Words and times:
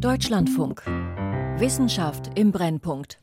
Deutschlandfunk. 0.00 0.82
Wissenschaft 1.58 2.30
im 2.38 2.50
Brennpunkt. 2.50 3.18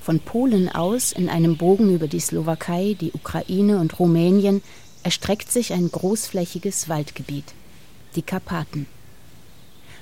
Von 0.00 0.20
Polen 0.20 0.68
aus 0.68 1.12
in 1.12 1.28
einem 1.28 1.56
Bogen 1.56 1.94
über 1.94 2.08
die 2.08 2.20
Slowakei, 2.20 2.96
die 3.00 3.12
Ukraine 3.12 3.78
und 3.78 3.98
Rumänien 3.98 4.62
erstreckt 5.02 5.50
sich 5.50 5.72
ein 5.72 5.90
großflächiges 5.90 6.88
Waldgebiet, 6.88 7.54
die 8.16 8.22
Karpaten. 8.22 8.86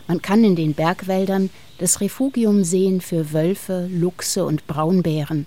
Man 0.09 0.23
kann 0.23 0.43
in 0.45 0.57
den 0.57 0.75
Bergwäldern 0.75 1.51
das 1.79 2.01
Refugium 2.01 2.65
sehen 2.65 3.01
für 3.01 3.33
Wölfe, 3.33 3.89
Luchse 3.91 4.45
und 4.45 4.67
Braunbären, 4.67 5.47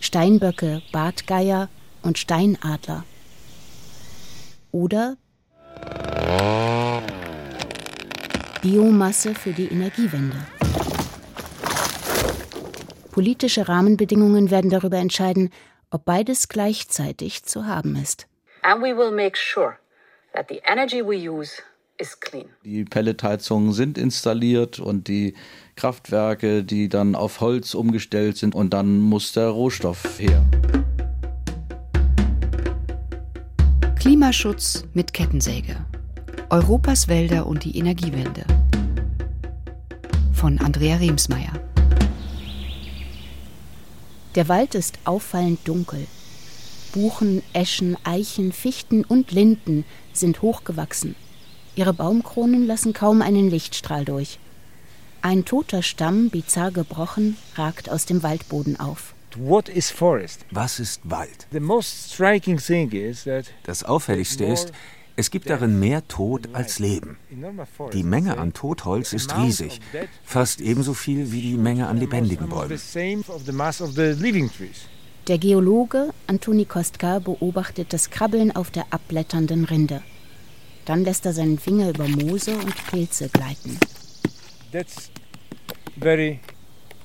Steinböcke, 0.00 0.82
Bartgeier 0.92 1.68
und 2.02 2.18
Steinadler. 2.18 3.04
Oder 4.72 5.16
Biomasse 8.60 9.34
für 9.34 9.52
die 9.52 9.68
Energiewende. 9.68 10.36
Politische 13.12 13.68
Rahmenbedingungen 13.68 14.50
werden 14.50 14.70
darüber 14.70 14.96
entscheiden, 14.96 15.50
ob 15.90 16.04
beides 16.04 16.48
gleichzeitig 16.48 17.44
zu 17.44 17.66
haben 17.66 17.94
ist. 17.96 18.26
And 18.62 18.82
we 18.82 18.96
will 18.96 19.10
make 19.10 19.36
sure 19.36 19.76
that 20.34 20.46
the 20.48 20.60
energy 20.66 21.02
we 21.02 21.30
use 21.30 21.62
die 22.64 22.84
Pelletheizungen 22.84 23.72
sind 23.72 23.96
installiert 23.96 24.78
und 24.80 25.08
die 25.08 25.34
Kraftwerke, 25.76 26.64
die 26.64 26.88
dann 26.88 27.14
auf 27.14 27.40
Holz 27.40 27.74
umgestellt 27.74 28.36
sind 28.36 28.54
und 28.54 28.70
dann 28.70 28.98
muss 28.98 29.32
der 29.32 29.48
Rohstoff 29.48 30.18
her. 30.18 30.44
Klimaschutz 34.02 34.82
mit 34.94 35.12
Kettensäge. 35.12 35.76
Europas 36.50 37.06
Wälder 37.06 37.46
und 37.46 37.62
die 37.62 37.78
Energiewende. 37.78 38.44
Von 40.32 40.58
Andrea 40.58 40.96
Riemsmeier. 40.96 41.52
Der 44.34 44.48
Wald 44.48 44.74
ist 44.74 44.98
auffallend 45.04 45.60
dunkel. 45.68 46.08
Buchen, 46.92 47.44
Eschen, 47.52 47.96
Eichen, 48.02 48.50
Fichten 48.50 49.04
und 49.04 49.30
Linden 49.30 49.84
sind 50.12 50.42
hochgewachsen. 50.42 51.14
Ihre 51.76 51.94
Baumkronen 51.94 52.66
lassen 52.66 52.94
kaum 52.94 53.22
einen 53.22 53.50
Lichtstrahl 53.50 54.04
durch. 54.04 54.40
Ein 55.20 55.44
toter 55.44 55.84
Stamm, 55.84 56.28
bizarr 56.28 56.72
gebrochen, 56.72 57.36
ragt 57.54 57.88
aus 57.88 58.04
dem 58.04 58.24
Waldboden 58.24 58.80
auf. 58.80 59.14
Was 59.36 60.78
ist 60.78 61.00
Wald? 61.04 61.46
Das 63.64 63.84
Auffälligste 63.84 64.44
ist, 64.44 64.72
es 65.14 65.30
gibt 65.30 65.50
darin 65.50 65.78
mehr 65.78 66.06
Tod 66.08 66.48
als 66.54 66.78
Leben. 66.78 67.18
Die 67.92 68.02
Menge 68.02 68.38
an 68.38 68.52
Totholz 68.52 69.12
ist 69.12 69.36
riesig, 69.36 69.80
fast 70.24 70.60
ebenso 70.60 70.94
viel 70.94 71.32
wie 71.32 71.42
die 71.42 71.56
Menge 71.56 71.86
an 71.88 71.98
lebendigen 71.98 72.48
Bäumen. 72.48 72.80
Der 75.28 75.38
Geologe 75.38 76.10
Antoni 76.26 76.64
Kostka 76.64 77.18
beobachtet 77.20 77.92
das 77.92 78.10
Krabbeln 78.10 78.56
auf 78.56 78.70
der 78.70 78.86
abblätternden 78.90 79.64
Rinde. 79.64 80.02
Dann 80.84 81.04
lässt 81.04 81.26
er 81.26 81.32
seinen 81.32 81.58
Finger 81.58 81.90
über 81.90 82.08
Moose 82.08 82.56
und 82.56 82.74
Pilze 82.86 83.28
gleiten. 83.28 83.78
That's 84.72 85.10
very 85.96 86.40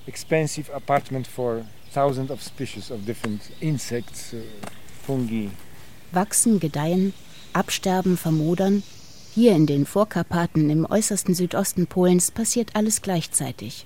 expensive 0.08 0.74
apartment 0.74 1.28
for 1.28 1.64
thousands 1.94 2.32
of 2.32 2.42
species 2.42 2.92
of 2.92 3.06
different 3.06 3.42
insects, 3.60 4.34
uh, 4.34 4.38
fungi. 5.06 5.50
Wachsen, 6.12 6.60
gedeihen, 6.60 7.14
Absterben, 7.54 8.18
Vermodern. 8.18 8.84
Hier 9.34 9.56
in 9.56 9.68
den 9.68 9.86
Vorkarpaten 9.86 10.70
im 10.70 10.86
äußersten 10.86 11.36
Südosten 11.36 11.86
Polens 11.88 12.32
passiert 12.32 12.76
alles 12.76 13.02
gleichzeitig. 13.02 13.86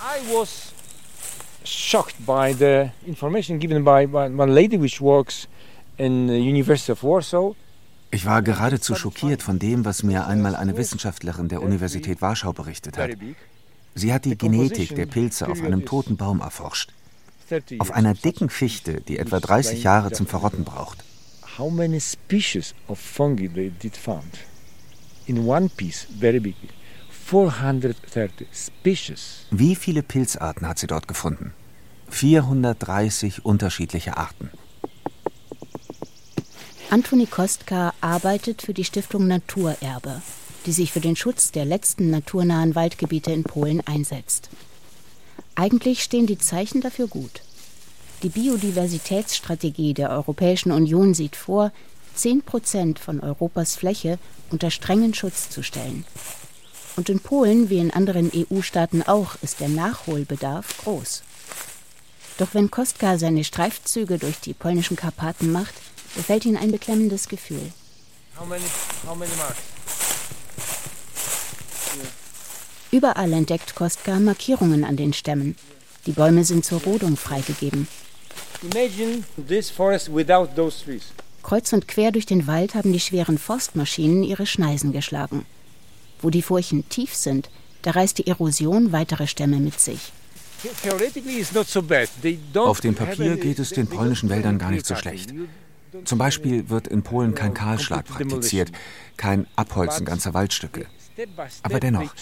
I 0.00 0.34
was 0.34 0.72
shocked 1.64 2.26
by 2.26 2.52
the 2.52 2.90
information 3.06 3.58
given 3.58 3.84
by 3.84 4.06
one 4.06 4.52
lady 4.52 4.80
which 4.80 5.00
works 5.00 5.48
in 5.96 6.28
the 6.28 6.38
University 6.38 6.92
of 6.92 7.02
Warsaw. 7.02 7.54
Ich 8.10 8.26
war 8.26 8.42
geradezu 8.42 8.94
schockiert 8.94 9.42
von 9.42 9.58
dem, 9.58 9.84
was 9.84 10.02
mir 10.02 10.26
einmal 10.26 10.56
eine 10.56 10.76
Wissenschaftlerin 10.76 11.48
der 11.48 11.62
Universität 11.62 12.20
Warschau 12.20 12.52
berichtet 12.52 12.98
hat. 12.98 13.10
Sie 13.94 14.12
hat 14.12 14.24
die 14.24 14.36
Genetik 14.36 14.94
der 14.96 15.06
Pilze 15.06 15.48
auf 15.48 15.62
einem 15.62 15.84
toten 15.84 16.16
Baum 16.16 16.40
erforscht. 16.40 16.92
Auf 17.78 17.92
einer 17.92 18.14
dicken 18.14 18.50
Fichte, 18.50 19.00
die 19.00 19.18
etwa 19.18 19.40
30 19.40 19.82
Jahre 19.82 20.12
zum 20.12 20.26
Verrotten 20.26 20.64
braucht 20.64 21.04
how 21.60 21.68
many 21.68 22.00
species 22.00 22.72
of 22.88 22.98
fungi 22.98 23.46
they 23.46 23.70
did 23.70 23.96
found. 23.96 24.38
In 25.26 25.46
one 25.46 25.68
piece, 25.68 26.06
very 26.18 26.40
big, 26.40 26.56
430 27.10 28.48
species. 28.52 29.46
Wie 29.50 29.74
viele 29.74 30.02
Pilzarten 30.02 30.66
hat 30.66 30.78
sie 30.78 30.86
dort 30.86 31.06
gefunden? 31.06 31.52
430 32.08 33.44
unterschiedliche 33.44 34.16
Arten. 34.16 34.50
Antoni 36.88 37.26
Kostka 37.26 37.92
arbeitet 38.00 38.62
für 38.62 38.74
die 38.74 38.84
Stiftung 38.84 39.28
Naturerbe, 39.28 40.22
die 40.64 40.72
sich 40.72 40.90
für 40.92 41.00
den 41.00 41.14
Schutz 41.14 41.52
der 41.52 41.66
letzten 41.66 42.10
naturnahen 42.10 42.74
Waldgebiete 42.74 43.30
in 43.32 43.44
Polen 43.44 43.80
einsetzt. 43.86 44.48
Eigentlich 45.60 46.02
stehen 46.02 46.26
die 46.26 46.38
Zeichen 46.38 46.80
dafür 46.80 47.06
gut. 47.06 47.42
Die 48.22 48.30
Biodiversitätsstrategie 48.30 49.92
der 49.92 50.08
Europäischen 50.08 50.72
Union 50.72 51.12
sieht 51.12 51.36
vor, 51.36 51.70
10 52.14 52.40
Prozent 52.40 52.98
von 52.98 53.20
Europas 53.20 53.76
Fläche 53.76 54.18
unter 54.50 54.70
strengen 54.70 55.12
Schutz 55.12 55.50
zu 55.50 55.62
stellen. 55.62 56.06
Und 56.96 57.10
in 57.10 57.20
Polen 57.20 57.68
wie 57.68 57.76
in 57.76 57.90
anderen 57.90 58.32
EU-Staaten 58.34 59.02
auch 59.02 59.36
ist 59.42 59.60
der 59.60 59.68
Nachholbedarf 59.68 60.78
groß. 60.78 61.24
Doch 62.38 62.54
wenn 62.54 62.70
Kostka 62.70 63.18
seine 63.18 63.44
Streifzüge 63.44 64.16
durch 64.16 64.40
die 64.40 64.54
polnischen 64.54 64.96
Karpaten 64.96 65.52
macht, 65.52 65.74
befällt 66.14 66.46
ihn 66.46 66.56
ein 66.56 66.72
beklemmendes 66.72 67.28
Gefühl. 67.28 67.70
How 68.34 68.48
many, 68.48 68.64
how 69.06 69.14
many 69.14 69.30
Überall 72.92 73.32
entdeckt 73.32 73.74
Kostka 73.74 74.18
Markierungen 74.18 74.84
an 74.84 74.96
den 74.96 75.12
Stämmen. 75.12 75.56
Die 76.06 76.12
Bäume 76.12 76.44
sind 76.44 76.64
zur 76.64 76.80
Rodung 76.82 77.16
freigegeben. 77.16 77.86
Kreuz 81.42 81.72
und 81.72 81.88
quer 81.88 82.12
durch 82.12 82.26
den 82.26 82.46
Wald 82.46 82.74
haben 82.74 82.92
die 82.92 83.00
schweren 83.00 83.38
Forstmaschinen 83.38 84.24
ihre 84.24 84.46
Schneisen 84.46 84.92
geschlagen. 84.92 85.46
Wo 86.20 86.30
die 86.30 86.42
Furchen 86.42 86.88
tief 86.88 87.14
sind, 87.14 87.48
da 87.82 87.92
reißt 87.92 88.18
die 88.18 88.26
Erosion 88.26 88.92
weitere 88.92 89.26
Stämme 89.26 89.58
mit 89.58 89.80
sich. 89.80 90.12
Auf 92.54 92.80
dem 92.80 92.94
Papier 92.94 93.36
geht 93.36 93.58
es 93.58 93.70
den 93.70 93.86
polnischen 93.86 94.28
Wäldern 94.28 94.58
gar 94.58 94.70
nicht 94.70 94.84
so 94.84 94.94
schlecht. 94.96 95.32
Zum 96.04 96.18
Beispiel 96.18 96.68
wird 96.68 96.88
in 96.88 97.02
Polen 97.02 97.34
kein 97.34 97.54
Kahlschlag 97.54 98.04
praktiziert, 98.04 98.70
kein 99.16 99.46
Abholzen 99.56 100.04
ganzer 100.04 100.34
Waldstücke. 100.34 100.86
Aber 101.62 101.80
dennoch, 101.80 102.14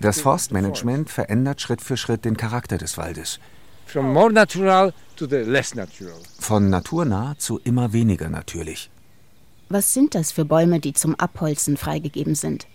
das 0.00 0.20
Forstmanagement 0.20 1.10
verändert 1.10 1.60
Schritt 1.60 1.80
für 1.80 1.96
Schritt 1.96 2.24
den 2.24 2.36
Charakter 2.36 2.78
des 2.78 2.98
Waldes. 2.98 3.40
Von 3.86 4.12
naturnah 6.70 7.34
zu 7.38 7.58
immer 7.64 7.92
weniger 7.92 8.28
natürlich. 8.28 8.90
Was 9.68 9.94
sind 9.94 10.14
das 10.14 10.32
für 10.32 10.44
Bäume, 10.44 10.80
die 10.80 10.92
zum 10.92 11.14
Abholzen 11.14 11.76
freigegeben 11.76 12.34
sind? 12.34 12.66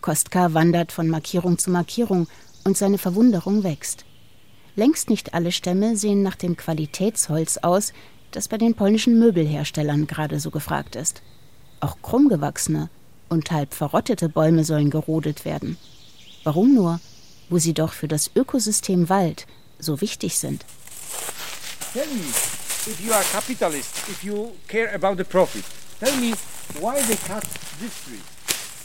Kostka 0.00 0.54
wandert 0.54 0.92
von 0.92 1.08
Markierung 1.08 1.58
zu 1.58 1.70
Markierung 1.70 2.28
und 2.64 2.76
seine 2.76 2.98
Verwunderung 2.98 3.64
wächst. 3.64 4.04
Längst 4.76 5.08
nicht 5.08 5.34
alle 5.34 5.52
Stämme 5.52 5.96
sehen 5.96 6.22
nach 6.22 6.36
dem 6.36 6.56
Qualitätsholz 6.56 7.58
aus, 7.58 7.92
das 8.30 8.48
bei 8.48 8.58
den 8.58 8.74
polnischen 8.74 9.18
Möbelherstellern 9.18 10.06
gerade 10.06 10.38
so 10.38 10.50
gefragt 10.50 10.96
ist. 10.96 11.22
Auch 11.80 11.96
krummgewachsene 12.02 12.90
und 13.28 13.50
halb 13.50 13.74
verrottete 13.74 14.28
Bäume 14.28 14.64
sollen 14.64 14.90
gerodet 14.90 15.44
werden. 15.44 15.76
Warum 16.44 16.74
nur, 16.74 17.00
wo 17.48 17.58
sie 17.58 17.74
doch 17.74 17.92
für 17.92 18.08
das 18.08 18.30
Ökosystem 18.34 19.08
Wald 19.08 19.46
so 19.78 20.00
wichtig 20.00 20.38
sind. 20.38 20.64
Tell 21.92 22.06
me, 22.06 22.28
if 22.86 23.00
you 23.04 23.12
are 23.12 23.24
capitalist, 23.32 23.96
if 24.08 24.22
you 24.22 24.52
care 24.68 24.94
about 24.94 25.16
the 25.16 25.24
profit, 25.24 25.64
tell 26.00 26.14
me 26.16 26.34
why 26.80 27.00
they 27.06 27.16
cut 27.26 27.42
this 27.80 27.92
tree. 28.04 28.20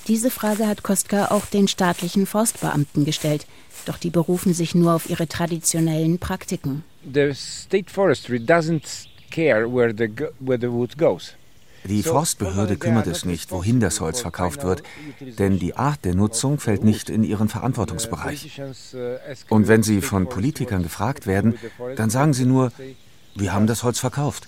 Diese 0.07 0.31
Frage 0.31 0.67
hat 0.67 0.81
Kostka 0.81 1.27
auch 1.27 1.45
den 1.45 1.67
staatlichen 1.67 2.25
Forstbeamten 2.25 3.05
gestellt, 3.05 3.45
doch 3.85 3.97
die 3.97 4.09
berufen 4.09 4.53
sich 4.53 4.73
nur 4.73 4.93
auf 4.93 5.09
ihre 5.09 5.27
traditionellen 5.27 6.17
Praktiken. 6.17 6.83
The 7.13 7.33
state 7.33 7.91
forestry 7.91 8.37
doesn't 8.37 9.07
care 9.29 9.71
where 9.71 9.93
the, 9.95 10.09
where 10.39 10.59
the 10.59 10.71
wood 10.71 10.97
goes. 10.97 11.33
Die 11.83 12.03
Forstbehörde 12.03 12.77
kümmert 12.77 13.07
es 13.07 13.25
nicht, 13.25 13.51
wohin 13.51 13.79
das 13.79 13.99
Holz 14.01 14.21
verkauft 14.21 14.63
wird, 14.63 14.83
denn 15.39 15.59
die 15.59 15.75
Art 15.75 16.05
der 16.05 16.15
Nutzung 16.15 16.59
fällt 16.59 16.83
nicht 16.83 17.09
in 17.09 17.23
ihren 17.23 17.49
Verantwortungsbereich. 17.49 18.61
Und 19.49 19.67
wenn 19.67 19.83
sie 19.83 20.01
von 20.01 20.29
Politikern 20.29 20.83
gefragt 20.83 21.27
werden, 21.27 21.57
dann 21.95 22.09
sagen 22.09 22.33
sie 22.33 22.45
nur, 22.45 22.71
wir 23.35 23.53
haben 23.53 23.67
das 23.67 23.83
Holz 23.83 23.99
verkauft. 23.99 24.47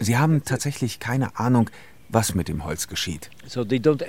Sie 0.00 0.16
haben 0.16 0.44
tatsächlich 0.44 0.98
keine 0.98 1.38
Ahnung, 1.38 1.70
was 2.08 2.34
mit 2.34 2.48
dem 2.48 2.64
Holz 2.64 2.88
geschieht. 2.88 3.30
So 3.46 3.64
they 3.64 3.78
don't 3.78 4.02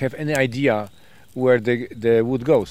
have 0.00 0.18
any 0.18 0.32
idea 0.32 0.90
where 1.34 1.60
the, 1.62 1.88
the 1.94 2.24
wood 2.24 2.44
goes. 2.44 2.70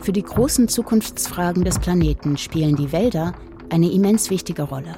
Für 0.00 0.12
die 0.12 0.22
großen 0.22 0.68
Zukunftsfragen 0.68 1.64
des 1.64 1.78
Planeten 1.78 2.36
spielen 2.36 2.76
die 2.76 2.92
Wälder 2.92 3.34
eine 3.70 3.90
immens 3.90 4.30
wichtige 4.30 4.62
Rolle. 4.62 4.94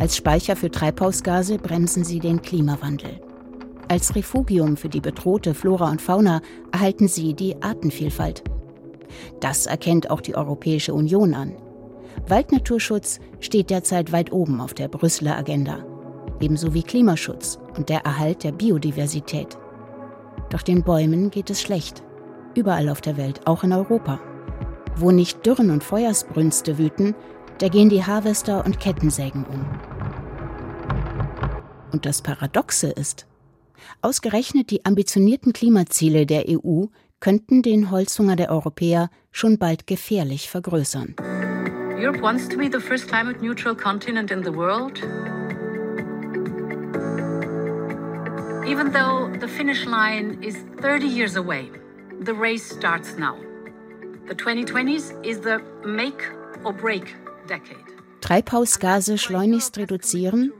Als 0.00 0.16
Speicher 0.16 0.56
für 0.56 0.70
Treibhausgase 0.70 1.58
bremsen 1.58 2.04
sie 2.04 2.20
den 2.20 2.40
Klimawandel. 2.40 3.20
Als 3.86 4.16
Refugium 4.16 4.78
für 4.78 4.88
die 4.88 5.02
bedrohte 5.02 5.52
Flora 5.52 5.90
und 5.90 6.00
Fauna 6.00 6.40
erhalten 6.72 7.06
sie 7.06 7.34
die 7.34 7.62
Artenvielfalt. 7.62 8.42
Das 9.40 9.66
erkennt 9.66 10.10
auch 10.10 10.22
die 10.22 10.34
Europäische 10.34 10.94
Union 10.94 11.34
an. 11.34 11.54
Waldnaturschutz 12.26 13.20
steht 13.40 13.68
derzeit 13.68 14.10
weit 14.10 14.32
oben 14.32 14.62
auf 14.62 14.72
der 14.72 14.88
Brüsseler 14.88 15.36
Agenda, 15.36 15.84
ebenso 16.40 16.72
wie 16.72 16.82
Klimaschutz 16.82 17.58
und 17.76 17.90
der 17.90 18.00
Erhalt 18.06 18.42
der 18.42 18.52
Biodiversität. 18.52 19.58
Doch 20.48 20.62
den 20.62 20.82
Bäumen 20.82 21.30
geht 21.30 21.50
es 21.50 21.60
schlecht, 21.60 22.02
überall 22.54 22.88
auf 22.88 23.02
der 23.02 23.18
Welt, 23.18 23.46
auch 23.46 23.64
in 23.64 23.74
Europa. 23.74 24.18
Wo 24.96 25.10
nicht 25.10 25.44
Dürren 25.44 25.68
und 25.68 25.84
Feuersbrünste 25.84 26.78
wüten, 26.78 27.14
da 27.60 27.68
gehen 27.68 27.90
die 27.90 28.04
Harvester 28.04 28.64
und 28.64 28.80
Kettensägen 28.80 29.44
um. 29.44 29.64
Und 31.92 32.06
das 32.06 32.22
Paradoxe 32.22 32.88
ist, 32.88 33.26
ausgerechnet 34.00 34.70
die 34.70 34.84
ambitionierten 34.86 35.52
Klimaziele 35.52 36.24
der 36.24 36.44
EU 36.48 36.86
könnten 37.20 37.60
den 37.62 37.90
Holzhunger 37.90 38.34
der 38.34 38.50
Europäer 38.50 39.10
schon 39.30 39.58
bald 39.58 39.86
gefährlich 39.86 40.48
vergrößern. 40.48 41.16
Europe 41.98 42.22
wants 42.22 42.48
to 42.48 42.56
be 42.56 42.70
the 42.72 42.80
first 42.80 43.08
climate 43.08 43.42
neutral 43.42 43.74
continent 43.74 44.30
in 44.30 44.42
the 44.42 44.54
world. 44.54 45.02
Even 48.66 48.90
though 48.90 49.28
the 49.38 49.48
finish 49.48 49.84
line 49.84 50.38
is 50.42 50.56
30 50.80 51.06
years 51.06 51.36
away, 51.36 51.70
the 52.24 52.32
race 52.32 52.64
starts 52.64 53.18
now. 53.18 53.34
The 54.28 54.34
2020s 54.34 55.12
is 55.26 55.40
the 55.40 55.60
make 55.84 56.24
or 56.64 56.72
break. 56.72 57.14
Treibhausgase 58.20 59.18
schleunigst 59.18 59.78
reduzieren 59.78 60.52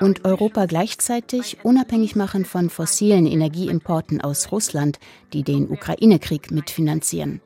und 0.00 0.24
Europa 0.24 0.66
gleichzeitig 0.66 1.58
unabhängig 1.62 2.16
machen 2.16 2.44
von 2.44 2.70
fossilen 2.70 3.26
Energieimporten 3.26 4.20
aus 4.20 4.50
Russland, 4.50 4.98
die 5.32 5.42
den 5.42 5.70
Ukraine-Krieg 5.70 6.50
mitfinanzieren. 6.50 7.40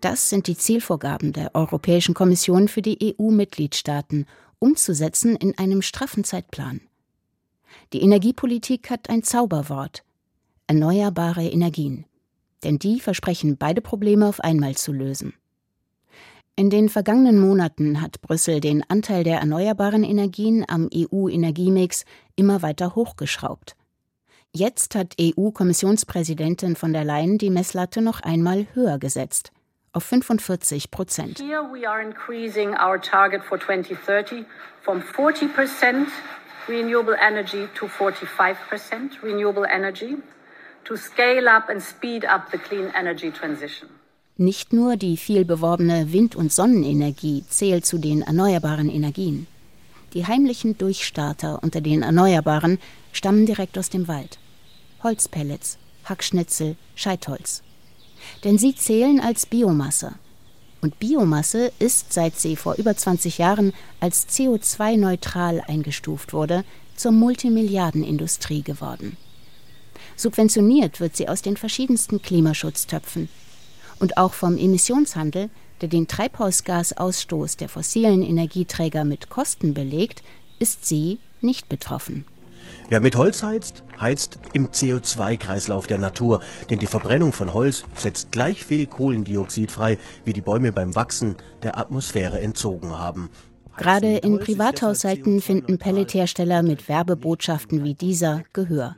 Das 0.00 0.28
sind 0.28 0.46
die 0.46 0.56
Zielvorgaben 0.56 1.32
der 1.32 1.54
Europäischen 1.54 2.14
Kommission 2.14 2.68
für 2.68 2.82
die 2.82 3.14
EU-Mitgliedstaaten, 3.18 4.26
umzusetzen 4.58 5.36
in 5.36 5.58
einem 5.58 5.82
straffen 5.82 6.24
Zeitplan. 6.24 6.80
Die 7.92 8.02
Energiepolitik 8.02 8.90
hat 8.90 9.10
ein 9.10 9.22
Zauberwort 9.22 10.04
erneuerbare 10.66 11.46
Energien, 11.46 12.06
denn 12.64 12.78
die 12.78 13.00
versprechen 13.00 13.58
beide 13.58 13.80
Probleme 13.80 14.26
auf 14.26 14.40
einmal 14.40 14.76
zu 14.76 14.92
lösen. 14.92 15.34
In 16.54 16.68
den 16.68 16.90
vergangenen 16.90 17.40
Monaten 17.40 18.02
hat 18.02 18.20
Brüssel 18.20 18.60
den 18.60 18.84
Anteil 18.88 19.24
der 19.24 19.38
erneuerbaren 19.38 20.04
Energien 20.04 20.66
am 20.68 20.90
EU-Energiemix 20.94 22.04
immer 22.36 22.60
weiter 22.60 22.94
hochgeschraubt. 22.94 23.74
Jetzt 24.52 24.94
hat 24.94 25.14
EU-Kommissionspräsidentin 25.18 26.76
von 26.76 26.92
der 26.92 27.04
Leyen 27.04 27.38
die 27.38 27.48
Messlatte 27.48 28.02
noch 28.02 28.20
einmal 28.20 28.66
höher 28.74 28.98
gesetzt 28.98 29.50
auf 29.94 30.04
45 30.04 30.90
Prozent. 30.90 31.38
Here 31.38 31.62
we 31.62 31.88
are 31.88 32.02
increasing 32.02 32.74
our 32.74 33.00
target 33.00 33.42
for 33.42 33.58
2030 33.58 34.44
from 34.82 35.00
40 35.00 35.54
percent 35.54 36.08
renewable 36.68 37.16
energy 37.18 37.66
to 37.74 37.88
45 37.88 38.56
percent 38.68 39.22
renewable 39.22 39.64
energy 39.64 40.18
to 40.84 40.96
scale 40.96 41.48
up 41.48 41.68
and 41.68 41.82
speed 41.82 42.24
up 42.24 42.50
the 42.50 42.58
clean 42.58 42.90
energy 42.94 43.30
transition. 43.30 43.88
Nicht 44.42 44.72
nur 44.72 44.96
die 44.96 45.16
viel 45.16 45.44
beworbene 45.44 46.12
Wind- 46.12 46.34
und 46.36 46.52
Sonnenenergie 46.52 47.44
zählt 47.48 47.86
zu 47.86 47.98
den 47.98 48.22
erneuerbaren 48.22 48.88
Energien. 48.88 49.46
Die 50.14 50.26
heimlichen 50.26 50.76
Durchstarter 50.76 51.62
unter 51.62 51.80
den 51.80 52.02
Erneuerbaren 52.02 52.78
stammen 53.12 53.46
direkt 53.46 53.78
aus 53.78 53.88
dem 53.88 54.08
Wald. 54.08 54.38
Holzpellets, 55.02 55.78
Hackschnitzel, 56.04 56.76
Scheitholz 56.94 57.62
denn 58.44 58.58
sie 58.58 58.74
zählen 58.74 59.20
als 59.20 59.46
Biomasse. 59.46 60.14
Und 60.80 60.98
Biomasse 60.98 61.72
ist, 61.78 62.12
seit 62.12 62.38
sie 62.38 62.56
vor 62.56 62.74
über 62.74 62.96
20 62.96 63.38
Jahren 63.38 63.72
als 64.00 64.28
CO2-neutral 64.28 65.62
eingestuft 65.66 66.32
wurde, 66.32 66.64
zur 66.96 67.12
Multimilliardenindustrie 67.12 68.62
geworden. 68.62 69.16
Subventioniert 70.16 71.00
wird 71.00 71.16
sie 71.16 71.28
aus 71.28 71.42
den 71.42 71.56
verschiedensten 71.56 72.20
Klimaschutztöpfen. 72.20 73.28
Und 74.02 74.16
auch 74.16 74.32
vom 74.32 74.58
Emissionshandel, 74.58 75.48
der 75.80 75.88
den 75.88 76.08
Treibhausgasausstoß 76.08 77.56
der 77.56 77.68
fossilen 77.68 78.24
Energieträger 78.24 79.04
mit 79.04 79.30
Kosten 79.30 79.74
belegt, 79.74 80.24
ist 80.58 80.84
sie 80.84 81.20
nicht 81.40 81.68
betroffen. 81.68 82.24
Wer 82.88 82.98
mit 82.98 83.14
Holz 83.14 83.44
heizt, 83.44 83.84
heizt 84.00 84.40
im 84.54 84.70
CO2-Kreislauf 84.70 85.86
der 85.86 85.98
Natur, 85.98 86.40
denn 86.68 86.80
die 86.80 86.88
Verbrennung 86.88 87.32
von 87.32 87.54
Holz 87.54 87.84
setzt 87.94 88.32
gleich 88.32 88.64
viel 88.64 88.86
Kohlendioxid 88.86 89.70
frei, 89.70 89.98
wie 90.24 90.32
die 90.32 90.40
Bäume 90.40 90.72
beim 90.72 90.96
Wachsen 90.96 91.36
der 91.62 91.78
Atmosphäre 91.78 92.40
entzogen 92.40 92.98
haben. 92.98 93.30
Gerade 93.76 94.16
in 94.16 94.40
Privathaushalten 94.40 95.40
finden 95.40 95.78
Pellethersteller 95.78 96.64
mit 96.64 96.88
Werbebotschaften 96.88 97.84
wie 97.84 97.94
dieser 97.94 98.42
Gehör. 98.52 98.96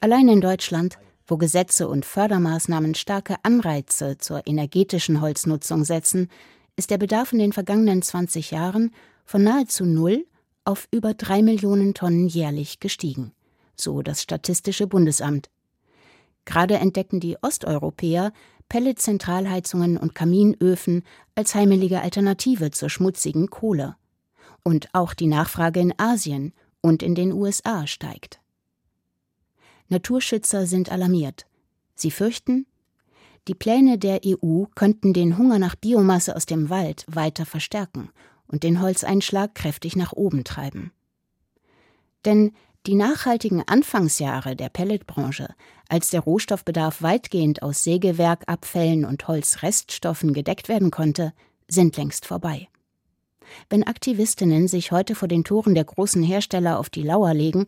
Allein 0.00 0.26
in 0.26 0.40
Deutschland, 0.40 0.98
wo 1.26 1.36
Gesetze 1.36 1.88
und 1.88 2.04
Fördermaßnahmen 2.04 2.94
starke 2.94 3.36
Anreize 3.42 4.18
zur 4.18 4.46
energetischen 4.46 5.20
Holznutzung 5.20 5.84
setzen, 5.84 6.28
ist 6.76 6.90
der 6.90 6.98
Bedarf 6.98 7.32
in 7.32 7.38
den 7.38 7.52
vergangenen 7.52 8.02
20 8.02 8.50
Jahren 8.50 8.92
von 9.24 9.42
nahezu 9.42 9.84
null 9.84 10.26
auf 10.64 10.88
über 10.90 11.14
drei 11.14 11.42
Millionen 11.42 11.94
Tonnen 11.94 12.28
jährlich 12.28 12.80
gestiegen, 12.80 13.32
so 13.76 14.02
das 14.02 14.22
Statistische 14.22 14.86
Bundesamt. 14.86 15.50
Gerade 16.44 16.74
entdecken 16.76 17.20
die 17.20 17.36
Osteuropäer 17.40 18.32
Pelletzentralheizungen 18.68 19.98
und 19.98 20.14
Kaminöfen 20.14 21.04
als 21.34 21.54
heimelige 21.54 22.00
Alternative 22.00 22.70
zur 22.70 22.88
schmutzigen 22.88 23.50
Kohle. 23.50 23.96
Und 24.64 24.88
auch 24.94 25.12
die 25.12 25.26
Nachfrage 25.26 25.80
in 25.80 25.92
Asien 25.98 26.54
und 26.80 27.02
in 27.02 27.14
den 27.14 27.32
USA 27.32 27.86
steigt. 27.86 28.41
Naturschützer 29.88 30.66
sind 30.66 30.90
alarmiert. 30.90 31.46
Sie 31.94 32.10
fürchten, 32.10 32.66
die 33.48 33.54
Pläne 33.54 33.98
der 33.98 34.20
EU 34.24 34.64
könnten 34.74 35.12
den 35.12 35.36
Hunger 35.36 35.58
nach 35.58 35.74
Biomasse 35.74 36.36
aus 36.36 36.46
dem 36.46 36.70
Wald 36.70 37.04
weiter 37.08 37.44
verstärken 37.44 38.10
und 38.46 38.62
den 38.62 38.80
Holzeinschlag 38.80 39.54
kräftig 39.54 39.96
nach 39.96 40.12
oben 40.12 40.44
treiben. 40.44 40.92
Denn 42.24 42.52
die 42.86 42.94
nachhaltigen 42.94 43.62
Anfangsjahre 43.66 44.56
der 44.56 44.68
Pelletbranche, 44.68 45.54
als 45.88 46.10
der 46.10 46.20
Rohstoffbedarf 46.20 47.02
weitgehend 47.02 47.62
aus 47.62 47.84
Sägewerkabfällen 47.84 49.04
und 49.04 49.26
Holzreststoffen 49.28 50.32
gedeckt 50.32 50.68
werden 50.68 50.90
konnte, 50.90 51.32
sind 51.68 51.96
längst 51.96 52.26
vorbei. 52.26 52.68
Wenn 53.68 53.84
Aktivistinnen 53.84 54.68
sich 54.68 54.92
heute 54.92 55.14
vor 55.14 55.28
den 55.28 55.44
Toren 55.44 55.74
der 55.74 55.84
großen 55.84 56.22
Hersteller 56.22 56.78
auf 56.78 56.90
die 56.90 57.02
Lauer 57.02 57.34
legen, 57.34 57.66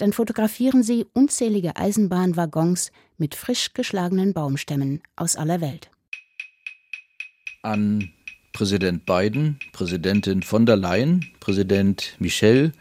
dann 0.00 0.12
fotografieren 0.12 0.82
sie 0.82 1.06
unzählige 1.12 1.76
Eisenbahnwaggons 1.76 2.90
mit 3.18 3.34
frisch 3.34 3.74
geschlagenen 3.74 4.32
Baumstämmen 4.32 5.02
aus 5.16 5.36
aller 5.36 5.60
Welt. 5.60 5.90
An 7.62 8.10
Präsident 8.52 9.04
Biden, 9.04 9.58
Präsidentin 9.72 10.42
von 10.42 10.66
der 10.66 10.76
Leyen, 10.76 11.26
Präsident 11.40 12.16
Michel, 12.18 12.72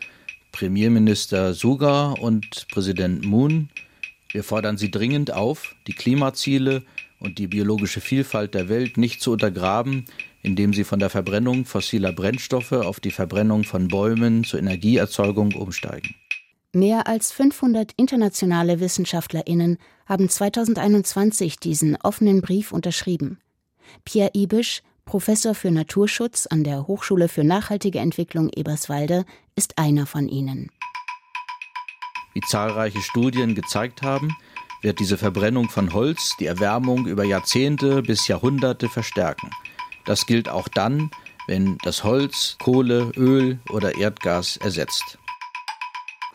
Premierminister 0.51 1.53
Suga 1.53 2.11
und 2.13 2.67
Präsident 2.71 3.25
Moon. 3.25 3.69
Wir 4.31 4.43
fordern 4.43 4.77
Sie 4.77 4.89
dringend 4.89 5.31
auf, 5.31 5.75
die 5.87 5.93
Klimaziele 5.93 6.83
und 7.19 7.37
die 7.37 7.47
biologische 7.47 8.01
Vielfalt 8.01 8.53
der 8.53 8.69
Welt 8.69 8.97
nicht 8.97 9.21
zu 9.21 9.31
untergraben, 9.31 10.05
indem 10.41 10.73
sie 10.73 10.85
von 10.85 10.99
der 10.99 11.09
Verbrennung 11.09 11.65
fossiler 11.65 12.13
Brennstoffe 12.13 12.71
auf 12.71 12.99
die 12.99 13.11
Verbrennung 13.11 13.65
von 13.65 13.89
Bäumen 13.89 14.43
zur 14.45 14.59
Energieerzeugung 14.59 15.53
umsteigen. 15.53 16.15
Mehr 16.73 17.07
als 17.07 17.31
500 17.31 17.93
internationale 17.97 18.79
Wissenschaftlerinnen 18.79 19.79
haben 20.05 20.29
2021 20.29 21.57
diesen 21.57 21.95
offenen 21.95 22.41
Brief 22.41 22.71
unterschrieben. 22.71 23.39
Pierre 24.05 24.29
Ibisch, 24.35 24.83
Professor 25.03 25.55
für 25.55 25.71
Naturschutz 25.71 26.45
an 26.45 26.63
der 26.63 26.85
Hochschule 26.85 27.27
für 27.27 27.43
nachhaltige 27.43 27.97
Entwicklung 27.97 28.49
Eberswalde, 28.49 29.25
ist 29.55 29.79
einer 29.79 30.05
von 30.05 30.27
ihnen. 30.27 30.69
Wie 32.35 32.41
zahlreiche 32.41 33.01
Studien 33.01 33.55
gezeigt 33.55 34.03
haben, 34.03 34.37
wird 34.83 34.99
diese 34.99 35.17
Verbrennung 35.17 35.69
von 35.69 35.91
Holz 35.91 36.35
die 36.39 36.45
Erwärmung 36.45 37.07
über 37.07 37.23
Jahrzehnte 37.23 38.03
bis 38.03 38.27
Jahrhunderte 38.27 38.89
verstärken. 38.89 39.49
Das 40.05 40.27
gilt 40.27 40.47
auch 40.47 40.67
dann, 40.67 41.09
wenn 41.47 41.79
das 41.81 42.03
Holz 42.03 42.57
Kohle, 42.61 43.11
Öl 43.17 43.57
oder 43.71 43.97
Erdgas 43.97 44.57
ersetzt. 44.57 45.18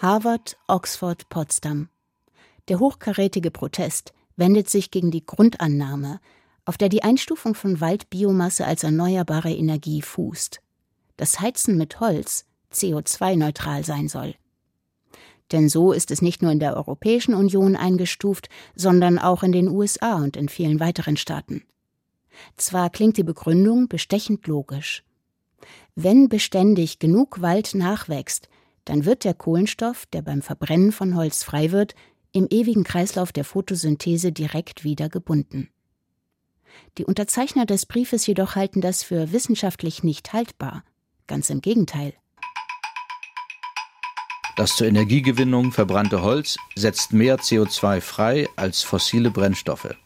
Harvard, 0.05 0.59
Oxford, 0.69 1.31
Potsdam. 1.31 1.89
Der 2.69 2.79
hochkarätige 2.79 3.51
Protest 3.51 4.13
wendet 4.37 4.69
sich 4.69 4.91
gegen 4.91 5.11
die 5.11 5.25
Grundannahme, 5.25 6.21
auf 6.67 6.77
der 6.77 6.91
die 6.91 7.03
Einstufung 7.03 7.55
von 7.55 7.81
Waldbiomasse 7.81 8.67
als 8.67 8.83
erneuerbare 8.83 9.51
Energie 9.51 10.03
fußt. 10.03 10.61
Das 11.17 11.41
Heizen 11.41 11.79
mit 11.79 12.01
Holz 12.01 12.45
CO2-neutral 12.71 13.83
sein 13.83 14.09
soll. 14.09 14.35
Denn 15.53 15.71
so 15.71 15.93
ist 15.93 16.11
es 16.11 16.21
nicht 16.21 16.43
nur 16.43 16.53
in 16.53 16.61
der 16.61 16.77
Europäischen 16.77 17.33
Union 17.33 17.75
eingestuft, 17.75 18.51
sondern 18.75 19.19
auch 19.19 19.43
in 19.43 19.53
den 19.53 19.69
USA 19.69 20.17
und 20.17 20.37
in 20.37 20.51
vielen 20.51 20.81
weiteren 20.81 21.17
Staaten. 21.17 21.63
Zwar 22.59 22.91
klingt 22.91 23.17
die 23.17 23.25
Begründung 23.25 23.89
bestechend 23.89 24.47
logisch. 24.49 25.03
Wenn 25.95 26.29
beständig 26.29 26.99
genug 26.99 27.41
Wald 27.41 27.75
nachwächst, 27.75 28.51
dann 28.85 29.05
wird 29.05 29.25
der 29.25 29.35
Kohlenstoff, 29.35 30.07
der 30.07 30.23
beim 30.23 30.43
Verbrennen 30.43 30.93
von 30.93 31.17
Holz 31.17 31.43
frei 31.43 31.73
wird, 31.73 31.95
im 32.33 32.47
ewigen 32.51 32.85
Kreislauf 32.85 33.33
der 33.33 33.45
Photosynthese 33.45 34.33
direkt 34.33 34.85
wieder 34.85 35.09
gebunden. 35.09 35.71
Die 36.99 37.05
Unterzeichner 37.05 37.67
des 37.67 37.87
Briefes 37.87 38.27
jedoch 38.27 38.57
halten 38.57 38.81
das 38.81 39.03
für 39.03 39.33
wissenschaftlich 39.33 40.03
nicht 40.03 40.33
haltbar. 40.33 40.85
Ganz 41.27 41.51
im 41.51 41.61
Gegenteil. 41.61 42.15
Das 44.57 44.77
zur 44.77 44.87
Energiegewinnung 44.87 45.73
verbrannte 45.73 46.23
Holz 46.23 46.57
setzt 46.77 47.13
mehr 47.13 47.39
CO2 47.39 48.01
frei 48.01 48.49
als 48.57 48.83
fossile 48.83 49.31
Brennstoffe. 49.31 49.97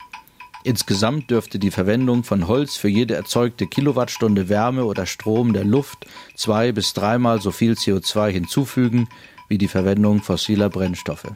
Insgesamt 0.69 1.31
dürfte 1.31 1.59
die 1.59 1.71
Verwendung 1.71 2.25
von 2.25 2.47
Holz 2.47 2.77
für 2.77 2.91
jede 2.91 3.15
erzeugte 3.15 3.67
Kilowattstunde 3.67 4.51
Wärme 4.51 4.85
oder 4.85 5.07
Strom 5.07 5.55
der 5.55 5.65
Luft 5.65 6.05
zwei 6.35 6.73
bis 6.73 6.93
dreimal 6.93 7.41
so 7.41 7.53
viel 7.53 7.73
CO2 7.73 8.29
hinzufügen 8.29 9.09
wie 9.49 9.57
die 9.57 9.67
Verwendung 9.67 10.21
fossiler 10.21 10.69
Brennstoffe. 10.69 11.33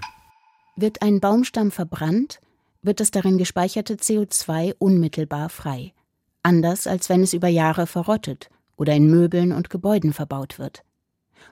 Wird 0.77 1.01
ein 1.01 1.19
Baumstamm 1.19 1.71
verbrannt, 1.71 2.41
wird 2.83 3.01
das 3.01 3.11
darin 3.11 3.39
gespeicherte 3.39 3.95
CO2 3.95 4.75
unmittelbar 4.79 5.49
frei. 5.49 5.95
Anders 6.43 6.87
als 6.87 7.09
wenn 7.09 7.23
es 7.23 7.33
über 7.33 7.49
Jahre 7.49 7.87
verrottet 7.87 8.51
oder 8.77 8.93
in 8.93 9.11
Möbeln 9.11 9.53
und 9.53 9.71
Gebäuden 9.71 10.13
verbaut 10.13 10.59
wird. 10.59 10.85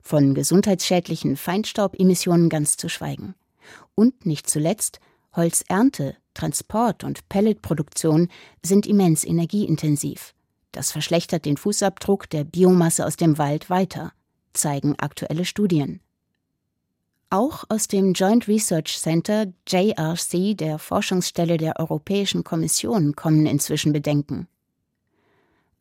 Von 0.02 0.34
gesundheitsschädlichen 0.34 1.38
Feinstaubemissionen 1.38 2.50
ganz 2.50 2.76
zu 2.76 2.90
schweigen. 2.90 3.36
Und 3.94 4.26
nicht 4.26 4.50
zuletzt, 4.50 5.00
Holzernte, 5.34 6.16
Transport 6.34 7.04
und 7.04 7.28
Pelletproduktion 7.28 8.28
sind 8.64 8.86
immens 8.86 9.24
energieintensiv. 9.24 10.34
Das 10.72 10.92
verschlechtert 10.92 11.44
den 11.44 11.56
Fußabdruck 11.56 12.28
der 12.30 12.44
Biomasse 12.44 13.06
aus 13.06 13.16
dem 13.16 13.38
Wald 13.38 13.70
weiter, 13.70 14.12
zeigen 14.52 14.96
aktuelle 14.98 15.44
Studien. 15.44 16.00
Auch 17.32 17.64
aus 17.68 17.86
dem 17.86 18.12
Joint 18.12 18.48
Research 18.48 18.98
Center 18.98 19.46
JRC 19.68 20.56
der 20.56 20.80
Forschungsstelle 20.80 21.58
der 21.58 21.78
Europäischen 21.78 22.42
Kommission 22.42 23.14
kommen 23.14 23.46
inzwischen 23.46 23.92
Bedenken. 23.92 24.48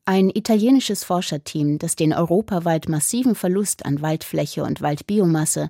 Ein 0.06 0.30
italienisches 0.30 1.04
Forscherteam, 1.04 1.80
das 1.80 1.96
den 1.96 2.14
europaweit 2.14 2.88
massiven 2.88 3.36
Verlust 3.36 3.86
an 3.86 4.02
Waldfläche 4.02 4.64
und 4.64 4.82
Waldbiomasse 4.82 5.70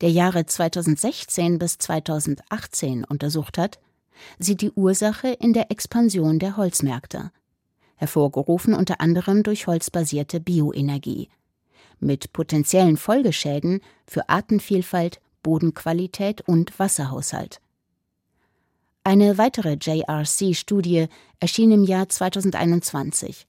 der 0.00 0.10
Jahre 0.10 0.46
2016 0.46 1.58
bis 1.58 1.78
2018 1.78 3.04
untersucht 3.04 3.58
hat, 3.58 3.78
sieht 4.38 4.60
die 4.60 4.70
Ursache 4.72 5.28
in 5.28 5.52
der 5.52 5.70
Expansion 5.70 6.38
der 6.38 6.56
Holzmärkte, 6.56 7.30
hervorgerufen 7.96 8.74
unter 8.74 9.00
anderem 9.00 9.42
durch 9.42 9.66
holzbasierte 9.66 10.40
Bioenergie 10.40 11.28
mit 12.00 12.32
potenziellen 12.32 12.96
Folgeschäden 12.96 13.80
für 14.06 14.28
Artenvielfalt, 14.28 15.20
Bodenqualität 15.42 16.42
und 16.42 16.78
Wasserhaushalt. 16.78 17.60
Eine 19.04 19.38
weitere 19.38 19.76
JRC-Studie 19.80 21.06
erschien 21.38 21.70
im 21.70 21.84
Jahr 21.84 22.08
2021. 22.08 23.46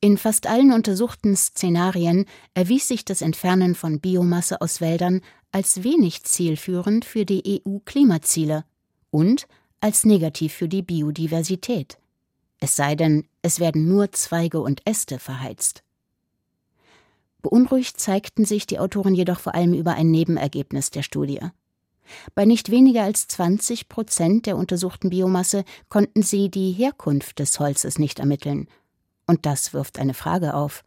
In 0.00 0.18
fast 0.18 0.48
allen 0.48 0.72
untersuchten 0.72 1.36
Szenarien 1.36 2.26
erwies 2.54 2.88
sich 2.88 3.04
das 3.04 3.22
Entfernen 3.22 3.76
von 3.76 4.00
Biomasse 4.00 4.60
aus 4.60 4.80
Wäldern 4.80 5.20
als 5.52 5.84
wenig 5.84 6.24
zielführend 6.24 7.04
für 7.04 7.24
die 7.24 7.62
EU-Klimaziele 7.66 8.64
und 9.10 9.46
als 9.80 10.04
negativ 10.04 10.54
für 10.54 10.68
die 10.68 10.82
Biodiversität. 10.82 11.98
Es 12.58 12.76
sei 12.76 12.94
denn, 12.94 13.26
es 13.42 13.60
werden 13.60 13.88
nur 13.88 14.12
Zweige 14.12 14.60
und 14.60 14.80
Äste 14.86 15.18
verheizt. 15.18 15.82
Beunruhigt 17.42 18.00
zeigten 18.00 18.44
sich 18.44 18.66
die 18.66 18.78
Autoren 18.78 19.14
jedoch 19.14 19.40
vor 19.40 19.54
allem 19.54 19.74
über 19.74 19.94
ein 19.94 20.10
Nebenergebnis 20.10 20.90
der 20.90 21.02
Studie. 21.02 21.40
Bei 22.34 22.44
nicht 22.44 22.70
weniger 22.70 23.02
als 23.02 23.26
20 23.28 23.88
Prozent 23.88 24.46
der 24.46 24.56
untersuchten 24.56 25.10
Biomasse 25.10 25.64
konnten 25.88 26.22
sie 26.22 26.50
die 26.50 26.72
Herkunft 26.72 27.38
des 27.38 27.58
Holzes 27.58 27.98
nicht 27.98 28.20
ermitteln. 28.20 28.68
Und 29.26 29.46
das 29.46 29.72
wirft 29.72 29.98
eine 29.98 30.14
Frage 30.14 30.54
auf. 30.54 30.84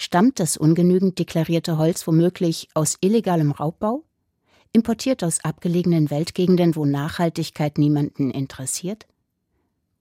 Stammt 0.00 0.38
das 0.38 0.56
ungenügend 0.56 1.18
deklarierte 1.18 1.76
Holz 1.76 2.06
womöglich 2.06 2.68
aus 2.72 2.96
illegalem 3.00 3.50
Raubbau? 3.50 4.04
Importiert 4.72 5.24
aus 5.24 5.44
abgelegenen 5.44 6.08
Weltgegenden, 6.08 6.76
wo 6.76 6.86
Nachhaltigkeit 6.86 7.78
niemanden 7.78 8.30
interessiert? 8.30 9.08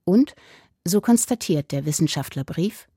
Und, 0.04 0.36
so 0.86 1.02
konstatiert 1.02 1.72
der 1.72 1.86
Wissenschaftlerbrief, 1.86 2.88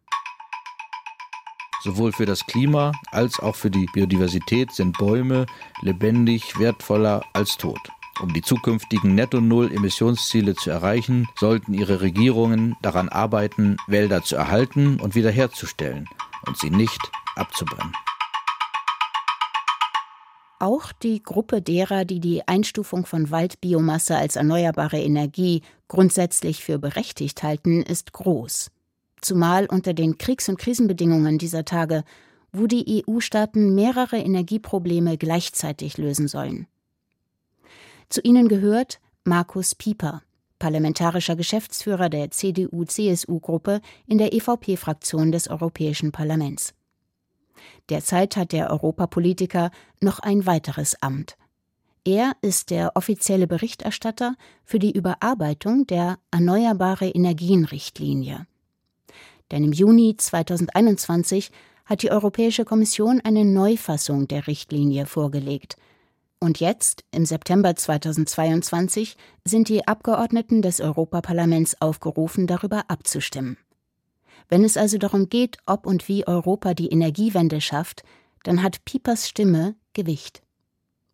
Sowohl 1.83 2.13
für 2.13 2.27
das 2.27 2.45
Klima 2.45 2.93
als 3.11 3.41
auch 3.41 3.57
für 3.57 3.71
die 3.71 3.87
Biodiversität 3.95 4.71
sind 4.71 4.99
Bäume 4.99 5.47
lebendig 5.81 6.59
wertvoller 6.59 7.25
als 7.33 7.57
tot. 7.57 7.81
Um 8.21 8.35
die 8.35 8.43
zukünftigen 8.43 9.15
Netto-Null-Emissionsziele 9.15 10.55
zu 10.55 10.69
erreichen, 10.69 11.27
sollten 11.39 11.73
ihre 11.73 12.03
Regierungen 12.03 12.77
daran 12.83 13.09
arbeiten, 13.09 13.79
Wälder 13.87 14.23
zu 14.23 14.37
erhalten 14.37 15.01
und 15.01 15.15
wiederherzustellen 15.15 16.07
und 16.47 16.57
sie 16.59 16.71
nicht 16.71 17.11
abzubrennen. 17.37 17.93
Auch 20.59 20.93
die 20.93 21.23
Gruppe 21.23 21.63
derer, 21.63 22.05
die 22.05 22.21
die 22.21 22.47
Einstufung 22.47 23.07
von 23.07 23.31
Waldbiomasse 23.31 24.17
als 24.17 24.37
erneuerbare 24.37 24.99
Energie 24.99 25.63
grundsätzlich 25.89 26.63
für 26.63 26.79
berechtigt 26.79 27.43
halten, 27.43 27.83
ist 27.83 28.13
groß 28.13 28.71
zumal 29.21 29.67
unter 29.67 29.95
den 29.95 30.19
Kriegs- 30.19 30.49
und 30.49 30.59
Krisenbedingungen 30.59 31.39
dieser 31.39 31.65
Tage, 31.65 32.05
wo 32.53 32.67
die 32.67 33.05
EU-Staaten 33.07 33.75
mehrere 33.75 34.19
Energieprobleme 34.19 35.17
gleichzeitig 35.17 35.99
lösen 35.99 36.29
sollen. 36.29 36.67
Zu 38.09 38.21
ihnen 38.23 38.49
gehört 38.49 39.01
Markus 39.25 39.75
Pieper, 39.75 40.23
parlamentarischer 40.61 41.35
Geschäftsführer 41.35 42.09
der 42.09 42.31
CDU-CSU-Gruppe 42.31 43.81
in 44.07 44.19
der 44.19 44.33
EVP-Fraktion 44.33 45.33
des 45.33 45.51
Europäischen 45.51 46.13
Parlaments. 46.13 46.75
Derzeit 47.89 48.37
hat 48.37 48.53
der 48.53 48.71
Europapolitiker 48.71 49.73
noch 50.01 50.21
ein 50.21 50.47
weiteres 50.47 51.03
Amt. 51.03 51.37
Er 52.05 52.33
ist 52.41 52.71
der 52.71 52.93
offizielle 52.95 53.47
Berichterstatter 53.47 54.37
für 54.65 54.79
die 54.79 54.93
Überarbeitung 54.93 55.87
der 55.87 56.19
Erneuerbare 56.31 57.09
Energien-Richtlinie. 57.09 58.47
Denn 59.51 59.65
im 59.65 59.73
Juni 59.73 60.17
2021 60.17 61.51
hat 61.85 62.03
die 62.03 62.11
Europäische 62.11 62.65
Kommission 62.65 63.21
eine 63.23 63.45
Neufassung 63.45 64.29
der 64.29 64.47
Richtlinie 64.47 65.07
vorgelegt. 65.07 65.77
Und 66.41 66.59
jetzt, 66.59 67.05
im 67.13 67.27
September 67.27 67.77
2022, 67.77 69.17
sind 69.45 69.69
die 69.69 69.87
Abgeordneten 69.87 70.63
des 70.63 70.81
Europaparlaments 70.81 71.81
aufgerufen, 71.83 72.47
darüber 72.47 72.85
abzustimmen. 72.89 73.59
Wenn 74.49 74.65
es 74.65 74.77
also 74.77 74.97
darum 74.99 75.29
geht, 75.29 75.59
ob 75.67 75.87
und 75.87 76.09
wie 76.09 76.27
Europa 76.27 76.75
die 76.75 76.89
Energiewende 76.89 77.61
schafft, 77.61 78.03
dann 78.43 78.63
hat 78.63 78.85
Piepers 78.85 79.29
Stimme 79.29 79.77
Gewicht. 79.93 80.43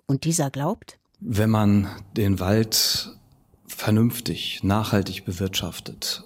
Und 0.06 0.24
dieser 0.24 0.50
glaubt, 0.50 0.98
wenn 1.20 1.50
man 1.50 1.88
den 2.16 2.38
Wald 2.40 3.16
vernünftig, 3.66 4.62
nachhaltig 4.62 5.24
bewirtschaftet 5.24 6.24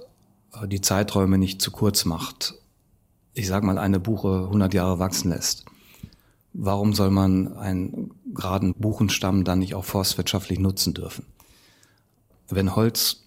die 0.66 0.80
Zeiträume 0.80 1.38
nicht 1.38 1.62
zu 1.62 1.70
kurz 1.70 2.04
macht, 2.04 2.54
ich 3.34 3.46
sage 3.46 3.64
mal, 3.64 3.78
eine 3.78 4.00
Buche 4.00 4.44
100 4.46 4.74
Jahre 4.74 4.98
wachsen 4.98 5.30
lässt, 5.30 5.64
warum 6.52 6.92
soll 6.92 7.10
man 7.10 7.56
einen 7.56 8.10
geraden 8.34 8.74
Buchenstamm 8.74 9.44
dann 9.44 9.58
nicht 9.58 9.74
auch 9.74 9.84
forstwirtschaftlich 9.84 10.58
nutzen 10.58 10.94
dürfen? 10.94 11.26
Wenn 12.48 12.74
Holz 12.74 13.24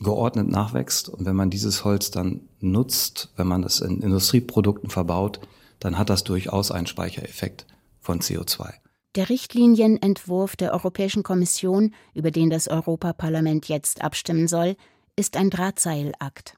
geordnet 0.00 0.48
nachwächst 0.48 1.08
und 1.08 1.24
wenn 1.24 1.36
man 1.36 1.50
dieses 1.50 1.84
Holz 1.84 2.10
dann 2.10 2.40
nutzt, 2.60 3.30
wenn 3.36 3.46
man 3.46 3.62
es 3.62 3.80
in 3.80 4.00
Industrieprodukten 4.00 4.90
verbaut, 4.90 5.40
dann 5.78 5.98
hat 5.98 6.10
das 6.10 6.24
durchaus 6.24 6.70
einen 6.70 6.86
Speichereffekt 6.86 7.66
von 8.00 8.20
CO2. 8.20 8.72
Der 9.14 9.28
Richtlinienentwurf 9.28 10.56
der 10.56 10.72
Europäischen 10.72 11.22
Kommission, 11.22 11.94
über 12.14 12.32
den 12.32 12.50
das 12.50 12.66
Europaparlament 12.66 13.68
jetzt 13.68 14.02
abstimmen 14.02 14.48
soll, 14.48 14.76
ist 15.16 15.36
ein 15.36 15.50
Drahtseilakt. 15.50 16.56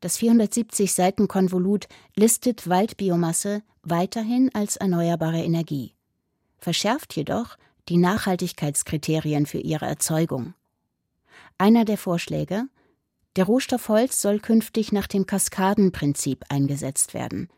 Das 0.00 0.18
470 0.18 0.92
Seiten 0.92 1.28
Konvolut 1.28 1.86
listet 2.14 2.68
Waldbiomasse 2.68 3.62
weiterhin 3.82 4.50
als 4.52 4.76
erneuerbare 4.76 5.42
Energie. 5.42 5.93
Verschärft 6.64 7.14
jedoch 7.14 7.56
die 7.88 7.98
Nachhaltigkeitskriterien 7.98 9.46
für 9.46 9.58
ihre 9.58 9.84
Erzeugung. 9.86 10.54
Einer 11.58 11.84
der 11.84 11.98
Vorschläge 11.98 12.64
der 13.36 13.44
Rohstoff 13.44 13.88
Holz 13.88 14.20
soll 14.22 14.38
künftig 14.38 14.92
nach 14.92 15.08
dem 15.08 15.26
Kaskadenprinzip 15.26 16.44
eingesetzt 16.48 17.14
werden. 17.14 17.48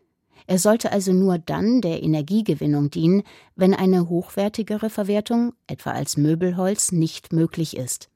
Er 0.47 0.59
sollte 0.59 0.91
also 0.91 1.13
nur 1.13 1.39
dann 1.39 1.81
der 1.83 2.03
Energiegewinnung 2.03 2.91
dienen, 2.91 3.23
wenn 3.57 3.75
eine 3.75 4.09
hochwertigere 4.09 4.91
Verwertung, 4.91 5.53
etwa 5.67 5.91
als 5.91 6.17
Möbelholz, 6.17 6.93
nicht 6.93 7.33
möglich 7.33 7.77
ist. 7.77 8.09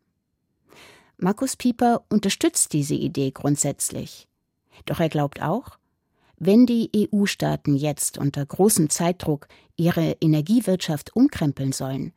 Markus 1.19 1.57
Pieper 1.57 2.03
unterstützt 2.09 2.73
diese 2.73 2.95
Idee 2.95 3.31
grundsätzlich. 3.31 4.27
Doch 4.87 5.01
er 5.01 5.11
glaubt 5.11 5.43
auch, 5.43 5.79
wenn 6.41 6.67
die 6.67 6.91
EU-Staaten 6.97 7.77
jetzt 7.77 8.19
unter 8.19 8.45
großem 8.45 8.91
Zeitdruck 8.91 9.47
ihre 9.77 10.17
Energiewirtschaft 10.21 11.15
umkrempeln 11.15 11.73
sollen, 11.73 12.13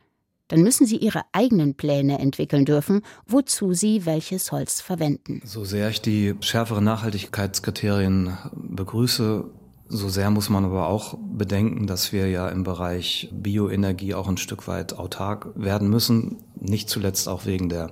dann 0.47 0.61
müssen 0.61 0.85
sie 0.85 0.97
ihre 0.97 1.21
eigenen 1.31 1.75
Pläne 1.75 2.19
entwickeln 2.19 2.65
dürfen, 2.65 3.01
wozu 3.27 3.73
sie 3.73 4.05
welches 4.05 4.51
Holz 4.51 4.81
verwenden. 4.81 5.41
So 5.45 5.65
sehr 5.65 5.89
ich 5.89 6.01
die 6.01 6.35
schärferen 6.41 6.83
Nachhaltigkeitskriterien 6.83 8.37
begrüße, 8.53 9.45
so 9.89 10.09
sehr 10.09 10.31
muss 10.31 10.49
man 10.49 10.65
aber 10.65 10.87
auch 10.87 11.17
bedenken, 11.19 11.85
dass 11.85 12.13
wir 12.13 12.29
ja 12.29 12.49
im 12.49 12.63
Bereich 12.63 13.29
Bioenergie 13.31 14.13
auch 14.13 14.27
ein 14.27 14.37
Stück 14.37 14.67
weit 14.67 14.93
autark 14.93 15.49
werden 15.55 15.89
müssen, 15.89 16.37
nicht 16.59 16.89
zuletzt 16.89 17.27
auch 17.27 17.45
wegen 17.45 17.69
der 17.69 17.91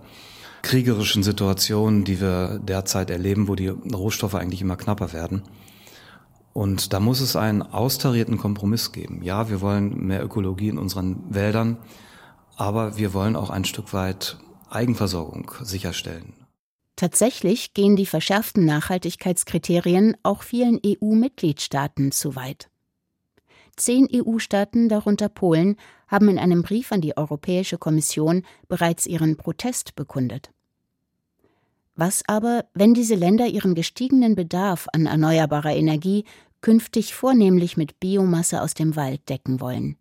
kriegerischen 0.61 1.23
Situation, 1.23 2.03
die 2.03 2.21
wir 2.21 2.59
derzeit 2.59 3.09
erleben, 3.09 3.47
wo 3.47 3.55
die 3.55 3.67
Rohstoffe 3.67 4.35
eigentlich 4.35 4.61
immer 4.61 4.77
knapper 4.77 5.13
werden. 5.13 5.43
Und 6.53 6.93
da 6.93 6.99
muss 6.99 7.21
es 7.21 7.35
einen 7.35 7.61
austarierten 7.61 8.37
Kompromiss 8.37 8.91
geben. 8.91 9.21
Ja, 9.23 9.49
wir 9.49 9.61
wollen 9.61 10.05
mehr 10.07 10.23
Ökologie 10.23 10.69
in 10.69 10.77
unseren 10.77 11.33
Wäldern, 11.33 11.77
aber 12.57 12.97
wir 12.97 13.13
wollen 13.13 13.35
auch 13.35 13.49
ein 13.49 13.65
Stück 13.65 13.93
weit 13.93 14.37
Eigenversorgung 14.69 15.51
sicherstellen. 15.61 16.33
Tatsächlich 16.95 17.73
gehen 17.73 17.95
die 17.95 18.05
verschärften 18.05 18.65
Nachhaltigkeitskriterien 18.65 20.15
auch 20.23 20.43
vielen 20.43 20.79
EU-Mitgliedstaaten 20.85 22.11
zu 22.11 22.35
weit. 22.35 22.69
Zehn 23.75 24.07
EU-Staaten, 24.13 24.89
darunter 24.89 25.29
Polen, 25.29 25.77
haben 26.07 26.29
in 26.29 26.37
einem 26.37 26.61
Brief 26.61 26.91
an 26.91 27.01
die 27.01 27.17
Europäische 27.17 27.77
Kommission 27.77 28.43
bereits 28.67 29.07
ihren 29.07 29.37
Protest 29.37 29.95
bekundet. 29.95 30.51
Was 31.95 32.23
aber, 32.27 32.65
wenn 32.73 32.93
diese 32.93 33.15
Länder 33.15 33.47
ihren 33.47 33.75
gestiegenen 33.75 34.35
Bedarf 34.35 34.87
an 34.93 35.05
erneuerbarer 35.05 35.75
Energie 35.75 36.25
künftig 36.61 37.13
vornehmlich 37.13 37.75
mit 37.77 37.99
Biomasse 37.99 38.61
aus 38.61 38.73
dem 38.73 38.95
Wald 38.95 39.27
decken 39.29 39.59
wollen? 39.59 39.97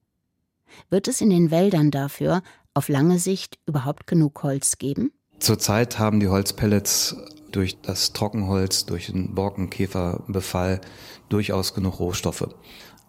Wird 0.88 1.08
es 1.08 1.20
in 1.20 1.30
den 1.30 1.50
Wäldern 1.50 1.90
dafür 1.90 2.42
auf 2.74 2.88
lange 2.88 3.18
Sicht 3.18 3.58
überhaupt 3.66 4.06
genug 4.06 4.42
Holz 4.42 4.78
geben? 4.78 5.12
Zurzeit 5.40 5.98
haben 5.98 6.20
die 6.20 6.28
Holzpellets 6.28 7.16
durch 7.50 7.80
das 7.80 8.12
Trockenholz, 8.12 8.86
durch 8.86 9.06
den 9.06 9.34
Borkenkäferbefall 9.34 10.80
durchaus 11.28 11.74
genug 11.74 11.98
Rohstoffe. 11.98 12.48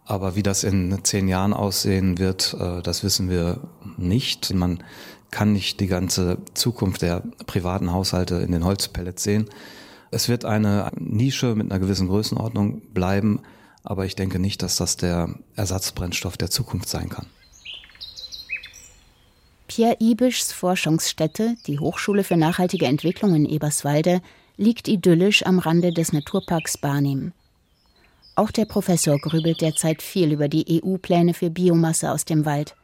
Aber 0.06 0.36
wie 0.36 0.44
das 0.44 0.64
in 0.64 1.04
zehn 1.04 1.28
Jahren 1.28 1.54
aussehen 1.54 2.18
wird, 2.18 2.56
äh, 2.60 2.82
das 2.82 3.04
wissen 3.04 3.30
wir 3.30 3.70
nicht. 3.98 4.54
Man 4.54 4.84
kann 5.32 5.54
nicht 5.54 5.80
die 5.80 5.88
ganze 5.88 6.38
Zukunft 6.54 7.02
der 7.02 7.24
privaten 7.48 7.92
Haushalte 7.92 8.36
in 8.36 8.52
den 8.52 8.66
Holzpellets 8.66 9.24
sehen. 9.24 9.50
Es 10.12 10.28
wird 10.28 10.44
eine 10.44 10.92
Nische 11.00 11.56
mit 11.56 11.72
einer 11.72 11.80
gewissen 11.80 12.08
Größenordnung 12.08 12.82
bleiben, 12.94 13.40
aber 13.84 14.06
ich 14.06 14.16
denke 14.16 14.40
nicht, 14.40 14.62
dass 14.62 14.76
das 14.76 14.98
der 14.98 15.34
Ersatzbrennstoff 15.56 16.38
der 16.38 16.50
Zukunft 16.50 16.90
sein 16.90 17.10
kann. 17.10 17.28
Pierre 19.68 19.96
Ibischs 20.00 20.52
Forschungsstätte, 20.52 21.56
die 21.66 21.80
Hochschule 21.80 22.26
für 22.26 22.36
nachhaltige 22.36 22.88
Entwicklung 22.88 23.34
in 23.36 23.46
Eberswalde, 23.46 24.22
liegt 24.58 24.90
idyllisch 24.90 25.46
am 25.46 25.60
Rande 25.60 25.94
des 25.94 26.12
Naturparks 26.12 26.78
Barnim. 26.78 27.32
Auch 28.36 28.52
der 28.52 28.66
Professor 28.66 29.18
grübelt 29.18 29.62
derzeit 29.62 30.02
viel 30.02 30.34
über 30.34 30.50
die 30.50 30.84
EU-Pläne 30.84 31.34
für 31.34 31.50
Biomasse 31.50 32.12
aus 32.12 32.26
dem 32.26 32.46
Wald. 32.46 32.76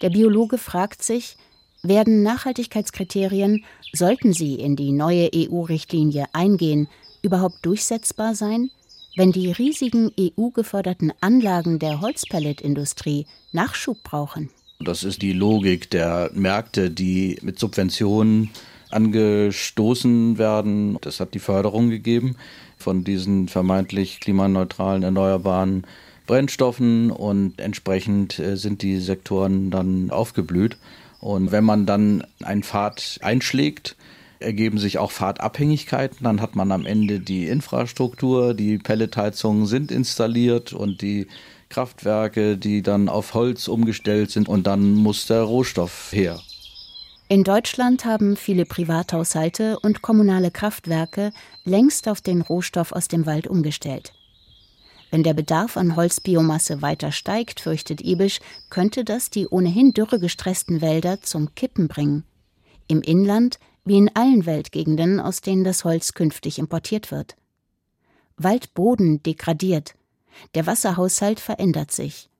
Der 0.00 0.10
Biologe 0.10 0.58
fragt 0.58 1.02
sich, 1.02 1.36
werden 1.82 2.22
Nachhaltigkeitskriterien, 2.22 3.64
sollten 3.92 4.32
sie 4.32 4.54
in 4.54 4.76
die 4.76 4.92
neue 4.92 5.30
EU-Richtlinie 5.34 6.26
eingehen, 6.32 6.88
überhaupt 7.22 7.64
durchsetzbar 7.64 8.34
sein, 8.34 8.70
wenn 9.16 9.32
die 9.32 9.50
riesigen 9.52 10.10
EU-geförderten 10.18 11.12
Anlagen 11.20 11.78
der 11.78 12.00
Holzpelletindustrie 12.00 13.26
Nachschub 13.52 14.02
brauchen? 14.02 14.48
Das 14.80 15.04
ist 15.04 15.22
die 15.22 15.32
Logik 15.32 15.90
der 15.90 16.30
Märkte, 16.34 16.90
die 16.90 17.38
mit 17.42 17.58
Subventionen 17.58 18.50
angestoßen 18.90 20.38
werden. 20.38 20.98
Das 21.00 21.20
hat 21.20 21.34
die 21.34 21.38
Förderung 21.38 21.90
gegeben 21.90 22.36
von 22.78 23.04
diesen 23.04 23.48
vermeintlich 23.48 24.20
klimaneutralen 24.20 25.02
erneuerbaren 25.02 25.86
Brennstoffen 26.26 27.10
und 27.10 27.60
entsprechend 27.60 28.38
äh, 28.38 28.56
sind 28.56 28.82
die 28.82 28.98
Sektoren 28.98 29.70
dann 29.70 30.10
aufgeblüht. 30.10 30.76
Und 31.22 31.52
wenn 31.52 31.62
man 31.62 31.86
dann 31.86 32.26
einen 32.42 32.64
Pfad 32.64 33.20
einschlägt, 33.22 33.94
ergeben 34.40 34.78
sich 34.78 34.98
auch 34.98 35.12
Fahrtabhängigkeiten. 35.12 36.24
Dann 36.24 36.40
hat 36.40 36.56
man 36.56 36.72
am 36.72 36.84
Ende 36.84 37.20
die 37.20 37.46
Infrastruktur, 37.46 38.54
die 38.54 38.78
Pelletheizungen 38.78 39.66
sind 39.66 39.92
installiert 39.92 40.72
und 40.72 41.00
die 41.00 41.28
Kraftwerke, 41.68 42.58
die 42.58 42.82
dann 42.82 43.08
auf 43.08 43.34
Holz 43.34 43.68
umgestellt 43.68 44.32
sind 44.32 44.48
und 44.48 44.66
dann 44.66 44.94
muss 44.94 45.26
der 45.26 45.42
Rohstoff 45.42 46.10
her. 46.10 46.40
In 47.28 47.44
Deutschland 47.44 48.04
haben 48.04 48.36
viele 48.36 48.66
Privathaushalte 48.66 49.78
und 49.78 50.02
kommunale 50.02 50.50
Kraftwerke 50.50 51.30
längst 51.64 52.08
auf 52.08 52.20
den 52.20 52.42
Rohstoff 52.42 52.90
aus 52.90 53.06
dem 53.06 53.26
Wald 53.26 53.46
umgestellt. 53.46 54.12
Wenn 55.12 55.22
der 55.22 55.34
Bedarf 55.34 55.76
an 55.76 55.94
Holzbiomasse 55.94 56.80
weiter 56.80 57.12
steigt, 57.12 57.60
fürchtet 57.60 58.00
Ibisch, 58.00 58.40
könnte 58.70 59.04
das 59.04 59.28
die 59.28 59.46
ohnehin 59.46 59.92
dürregestressten 59.92 60.80
Wälder 60.80 61.20
zum 61.20 61.54
Kippen 61.54 61.86
bringen. 61.86 62.24
Im 62.88 63.02
Inland 63.02 63.58
wie 63.84 63.98
in 63.98 64.10
allen 64.16 64.46
Weltgegenden, 64.46 65.20
aus 65.20 65.42
denen 65.42 65.64
das 65.64 65.84
Holz 65.84 66.14
künftig 66.14 66.58
importiert 66.58 67.10
wird. 67.10 67.36
Waldboden 68.38 69.22
degradiert, 69.22 69.96
der 70.54 70.66
Wasserhaushalt 70.66 71.40
verändert 71.40 71.90
sich. 71.90 72.30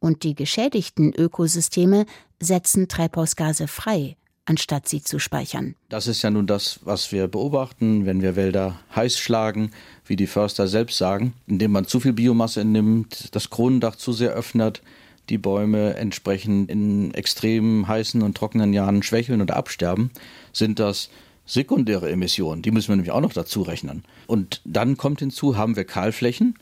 Und 0.00 0.24
die 0.24 0.34
geschädigten 0.34 1.12
Ökosysteme 1.12 2.04
setzen 2.40 2.88
Treibhausgase 2.88 3.68
frei, 3.68 4.16
anstatt 4.48 4.88
sie 4.88 5.02
zu 5.02 5.18
speichern. 5.18 5.74
Das 5.88 6.06
ist 6.06 6.22
ja 6.22 6.30
nun 6.30 6.46
das, 6.46 6.80
was 6.82 7.12
wir 7.12 7.28
beobachten, 7.28 8.06
wenn 8.06 8.22
wir 8.22 8.36
Wälder 8.36 8.80
heiß 8.96 9.18
schlagen, 9.18 9.72
wie 10.06 10.16
die 10.16 10.26
Förster 10.26 10.68
selbst 10.68 10.98
sagen, 10.98 11.34
indem 11.46 11.72
man 11.72 11.86
zu 11.86 12.00
viel 12.00 12.14
Biomasse 12.14 12.64
nimmt, 12.64 13.34
das 13.34 13.50
Kronendach 13.50 13.96
zu 13.96 14.12
sehr 14.12 14.30
öffnet, 14.30 14.82
die 15.28 15.38
Bäume 15.38 15.94
entsprechend 15.94 16.70
in 16.70 17.12
extrem 17.12 17.86
heißen 17.86 18.22
und 18.22 18.36
trockenen 18.36 18.72
Jahren 18.72 19.02
schwächeln 19.02 19.42
oder 19.42 19.56
absterben, 19.56 20.10
sind 20.52 20.78
das 20.78 21.10
sekundäre 21.44 22.10
Emissionen. 22.10 22.62
Die 22.62 22.70
müssen 22.70 22.88
wir 22.88 22.96
nämlich 22.96 23.12
auch 23.12 23.20
noch 23.20 23.32
dazu 23.32 23.62
rechnen. 23.62 24.04
Und 24.26 24.62
dann 24.64 24.96
kommt 24.96 25.20
hinzu, 25.20 25.56
haben 25.56 25.76
wir 25.76 25.84
Kahlflächen, 25.84 26.54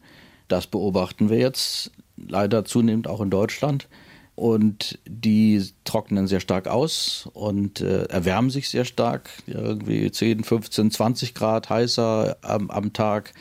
das 0.48 0.66
beobachten 0.66 1.28
wir 1.28 1.38
jetzt 1.38 1.90
leider 2.16 2.64
zunehmend 2.64 3.08
auch 3.08 3.20
in 3.20 3.30
Deutschland. 3.30 3.88
Und 4.36 4.98
die 5.08 5.64
trocknen 5.84 6.26
sehr 6.26 6.40
stark 6.40 6.68
aus 6.68 7.28
und 7.32 7.80
äh, 7.80 8.04
erwärmen 8.04 8.50
sich 8.50 8.68
sehr 8.68 8.84
stark, 8.84 9.30
irgendwie 9.46 10.10
10, 10.10 10.44
15, 10.44 10.90
20 10.90 11.34
Grad 11.34 11.70
heißer 11.70 12.36
am, 12.42 12.70
am 12.70 12.92
Tag. 12.92 13.32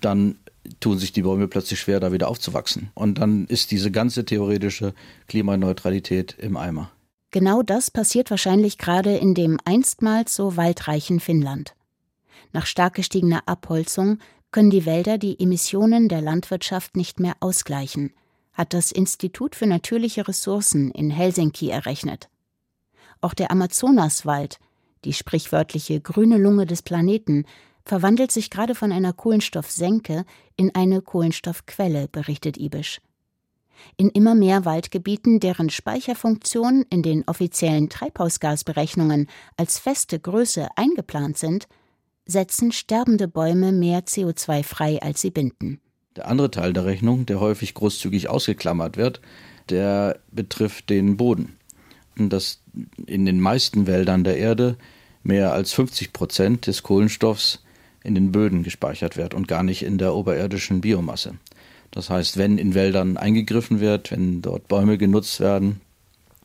Dann 0.00 0.38
tun 0.80 0.98
sich 0.98 1.12
die 1.12 1.22
Bäume 1.22 1.48
plötzlich 1.48 1.80
schwer, 1.80 2.00
da 2.00 2.12
wieder 2.12 2.28
aufzuwachsen. 2.28 2.90
Und 2.94 3.18
dann 3.18 3.46
ist 3.46 3.70
diese 3.70 3.90
ganze 3.90 4.24
theoretische 4.24 4.94
Klimaneutralität 5.28 6.36
im 6.38 6.56
Eimer. 6.56 6.90
Genau 7.30 7.62
das 7.62 7.90
passiert 7.90 8.30
wahrscheinlich 8.30 8.78
gerade 8.78 9.16
in 9.16 9.34
dem 9.34 9.58
einstmals 9.64 10.34
so 10.34 10.56
waldreichen 10.56 11.20
Finnland. 11.20 11.74
Nach 12.52 12.64
stark 12.64 12.94
gestiegener 12.94 13.42
Abholzung 13.46 14.18
können 14.50 14.70
die 14.70 14.86
Wälder 14.86 15.18
die 15.18 15.38
Emissionen 15.38 16.08
der 16.08 16.22
Landwirtschaft 16.22 16.96
nicht 16.96 17.20
mehr 17.20 17.34
ausgleichen, 17.40 18.14
hat 18.58 18.74
das 18.74 18.90
Institut 18.90 19.54
für 19.54 19.66
natürliche 19.66 20.26
Ressourcen 20.26 20.90
in 20.90 21.10
Helsinki 21.10 21.70
errechnet. 21.70 22.28
Auch 23.20 23.32
der 23.32 23.52
Amazonaswald, 23.52 24.58
die 25.04 25.12
sprichwörtliche 25.12 26.00
grüne 26.00 26.38
Lunge 26.38 26.66
des 26.66 26.82
Planeten, 26.82 27.46
verwandelt 27.84 28.32
sich 28.32 28.50
gerade 28.50 28.74
von 28.74 28.90
einer 28.90 29.12
Kohlenstoffsenke 29.12 30.24
in 30.56 30.74
eine 30.74 31.00
Kohlenstoffquelle, 31.00 32.08
berichtet 32.08 32.58
Ibisch. 32.58 33.00
In 33.96 34.08
immer 34.10 34.34
mehr 34.34 34.64
Waldgebieten, 34.64 35.38
deren 35.38 35.70
Speicherfunktion 35.70 36.84
in 36.90 37.02
den 37.02 37.22
offiziellen 37.28 37.88
Treibhausgasberechnungen 37.88 39.28
als 39.56 39.78
feste 39.78 40.18
Größe 40.18 40.68
eingeplant 40.74 41.38
sind, 41.38 41.68
setzen 42.26 42.72
sterbende 42.72 43.28
Bäume 43.28 43.70
mehr 43.70 44.00
CO2 44.04 44.64
frei, 44.64 45.00
als 45.00 45.20
sie 45.20 45.30
binden. 45.30 45.80
Der 46.16 46.28
andere 46.28 46.50
Teil 46.50 46.72
der 46.72 46.84
Rechnung, 46.84 47.26
der 47.26 47.40
häufig 47.40 47.74
großzügig 47.74 48.28
ausgeklammert 48.28 48.96
wird, 48.96 49.20
der 49.68 50.18
betrifft 50.32 50.90
den 50.90 51.16
Boden. 51.16 51.56
Und 52.18 52.30
dass 52.30 52.60
in 53.06 53.26
den 53.26 53.40
meisten 53.40 53.86
Wäldern 53.86 54.24
der 54.24 54.36
Erde 54.36 54.76
mehr 55.22 55.52
als 55.52 55.72
50 55.72 56.12
Prozent 56.12 56.66
des 56.66 56.82
Kohlenstoffs 56.82 57.62
in 58.02 58.14
den 58.14 58.32
Böden 58.32 58.62
gespeichert 58.62 59.16
wird 59.16 59.34
und 59.34 59.48
gar 59.48 59.62
nicht 59.62 59.82
in 59.82 59.98
der 59.98 60.14
oberirdischen 60.14 60.80
Biomasse. 60.80 61.34
Das 61.90 62.10
heißt, 62.10 62.36
wenn 62.36 62.58
in 62.58 62.74
Wäldern 62.74 63.16
eingegriffen 63.16 63.80
wird, 63.80 64.10
wenn 64.10 64.42
dort 64.42 64.68
Bäume 64.68 64.98
genutzt 64.98 65.40
werden, 65.40 65.80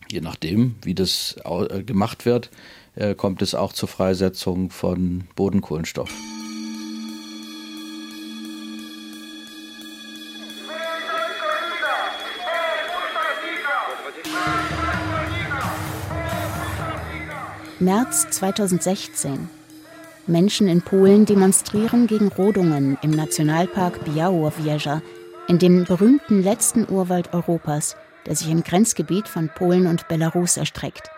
je 0.10 0.22
nachdem, 0.22 0.76
wie 0.84 0.96
das 0.96 1.36
äh, 1.44 1.84
gemacht 1.84 2.26
wird, 2.26 2.50
äh, 2.96 3.16
kommt 3.16 3.42
es 3.42 3.56
auch 3.56 3.74
zur 3.74 3.90
Freisetzung 3.90 4.70
von 4.70 5.26
Bodenkohlenstoff. 5.36 6.12
März 17.84 18.30
2016. 18.30 19.50
Menschen 20.26 20.70
in 20.70 20.82
Polen 20.82 21.26
demonstrieren 21.26 22.08
gegen 22.08 22.30
Rodungen 22.30 22.98
im 23.02 23.12
Nationalpark 23.12 24.06
Białowieża, 24.06 25.02
in 25.50 25.60
dem 25.60 25.84
berühmten 25.84 26.42
letzten 26.42 26.88
Urwald 26.90 27.34
Europas, 27.34 27.98
der 28.26 28.38
sich 28.38 28.50
im 28.50 28.64
Grenzgebiet 28.64 29.28
von 29.28 29.50
Polen 29.50 29.88
und 29.88 30.08
Belarus 30.08 30.56
erstreckt. 30.56 31.10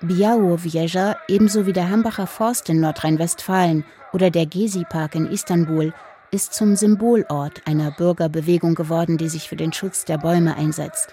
Białowieża, 0.00 1.16
ebenso 1.26 1.66
wie 1.66 1.72
der 1.72 1.90
Hambacher 1.90 2.28
Forst 2.28 2.68
in 2.68 2.78
Nordrhein-Westfalen 2.78 3.84
oder 4.12 4.30
der 4.30 4.46
Gezi-Park 4.46 5.16
in 5.16 5.26
Istanbul, 5.26 5.92
ist 6.30 6.54
zum 6.54 6.76
Symbolort 6.76 7.62
einer 7.64 7.90
Bürgerbewegung 7.90 8.76
geworden, 8.76 9.16
die 9.18 9.28
sich 9.28 9.48
für 9.48 9.56
den 9.56 9.72
Schutz 9.72 10.04
der 10.04 10.18
Bäume 10.18 10.54
einsetzt. 10.56 11.12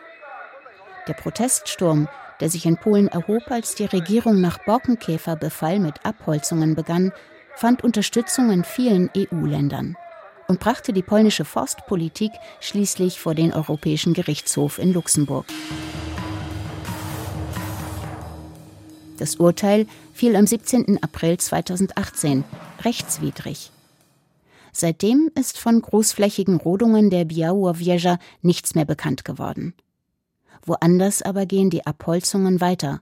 Der 1.08 1.13
Proteststurm, 1.13 2.08
der 2.39 2.50
sich 2.50 2.65
in 2.65 2.78
Polen 2.78 3.08
erhob, 3.08 3.50
als 3.50 3.76
die 3.76 3.86
Regierung 3.86 4.41
nach 4.41 4.60
Borkenkäferbefall 4.65 5.80
mit 5.80 6.06
Abholzungen 6.06 6.76
begann, 6.76 7.12
fand 7.56 7.84
Unterstützung 7.84 8.52
in 8.52 8.63
vielen 8.63 9.10
EU-Ländern 9.15 9.95
und 10.48 10.60
brachte 10.60 10.93
die 10.93 11.02
polnische 11.02 11.45
Forstpolitik 11.45 12.32
schließlich 12.60 13.19
vor 13.19 13.36
den 13.36 13.54
Europäischen 13.54 14.13
Gerichtshof 14.13 14.80
in 14.80 14.93
Luxemburg. 14.93 15.45
Das 19.17 19.38
Urteil 19.38 19.88
fiel 20.13 20.36
am 20.36 20.45
17. 20.45 21.02
April 21.02 21.38
2018, 21.38 22.43
rechtswidrig. 22.84 23.71
Seitdem 24.74 25.32
ist 25.36 25.58
von 25.58 25.82
großflächigen 25.82 26.58
Rodungen 26.58 27.10
der 27.10 27.24
Białowieża 27.24 28.17
nichts 28.41 28.76
mehr 28.76 28.84
bekannt 28.84 29.24
geworden. 29.24 29.74
Woanders 30.63 31.21
aber 31.21 31.45
gehen 31.45 31.69
die 31.69 31.85
Abholzungen 31.85 32.61
weiter. 32.61 33.01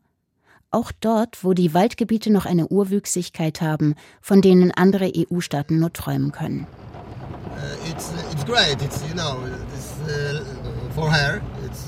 Auch 0.74 0.92
dort, 0.92 1.44
wo 1.44 1.54
die 1.54 1.76
Waldgebiete 1.76 2.32
noch 2.32 2.48
eine 2.48 2.68
Urwüchsigkeit 2.68 3.62
haben, 3.62 3.94
von 4.22 4.42
denen 4.42 4.72
andere 4.72 5.12
EU-Staaten 5.16 5.80
nur 5.80 5.94
träumen 5.94 6.32
können. 6.32 6.66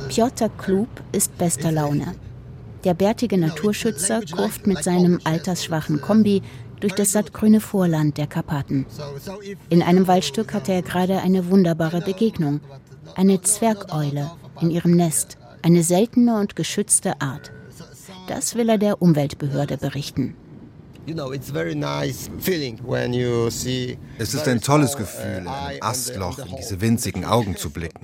Piotr 0.08 0.50
Klub 0.50 0.90
ist 1.12 1.36
bester 1.38 1.72
Laune. 1.72 2.16
Der 2.84 2.94
bärtige 2.94 3.40
Naturschützer 3.40 4.22
kurft 4.32 4.68
mit 4.68 4.84
seinem 4.84 5.20
altersschwachen 5.24 6.02
Kombi 6.02 6.44
durch 6.80 6.94
das 6.94 7.12
sattgrüne 7.14 7.62
Vorland 7.62 8.20
der 8.20 8.28
Karpaten. 8.28 8.86
In 9.70 9.82
einem 9.82 10.08
Waldstück 10.08 10.54
hatte 10.54 10.74
er 10.74 10.84
gerade 10.84 11.22
eine 11.22 11.50
wunderbare 11.50 12.02
Begegnung. 12.02 12.60
Eine 13.16 13.42
Zwergeule 13.42 14.30
in 14.62 14.70
ihrem 14.70 14.92
Nest 14.92 15.38
eine 15.66 15.82
seltene 15.82 16.40
und 16.40 16.56
geschützte 16.56 17.20
Art. 17.22 17.52
Das 18.28 18.54
will 18.54 18.70
er 18.70 18.78
der 18.78 19.02
Umweltbehörde 19.02 19.78
berichten. 19.78 20.36
Es 24.20 24.34
ist 24.34 24.48
ein 24.48 24.62
tolles 24.62 24.96
Gefühl, 24.96 25.38
in 25.40 25.48
ein 25.48 25.82
Astloch 25.82 26.38
in 26.38 26.56
diese 26.56 26.80
winzigen 26.82 27.26
Augen 27.26 27.58
zu 27.58 27.72
blicken. 27.72 28.00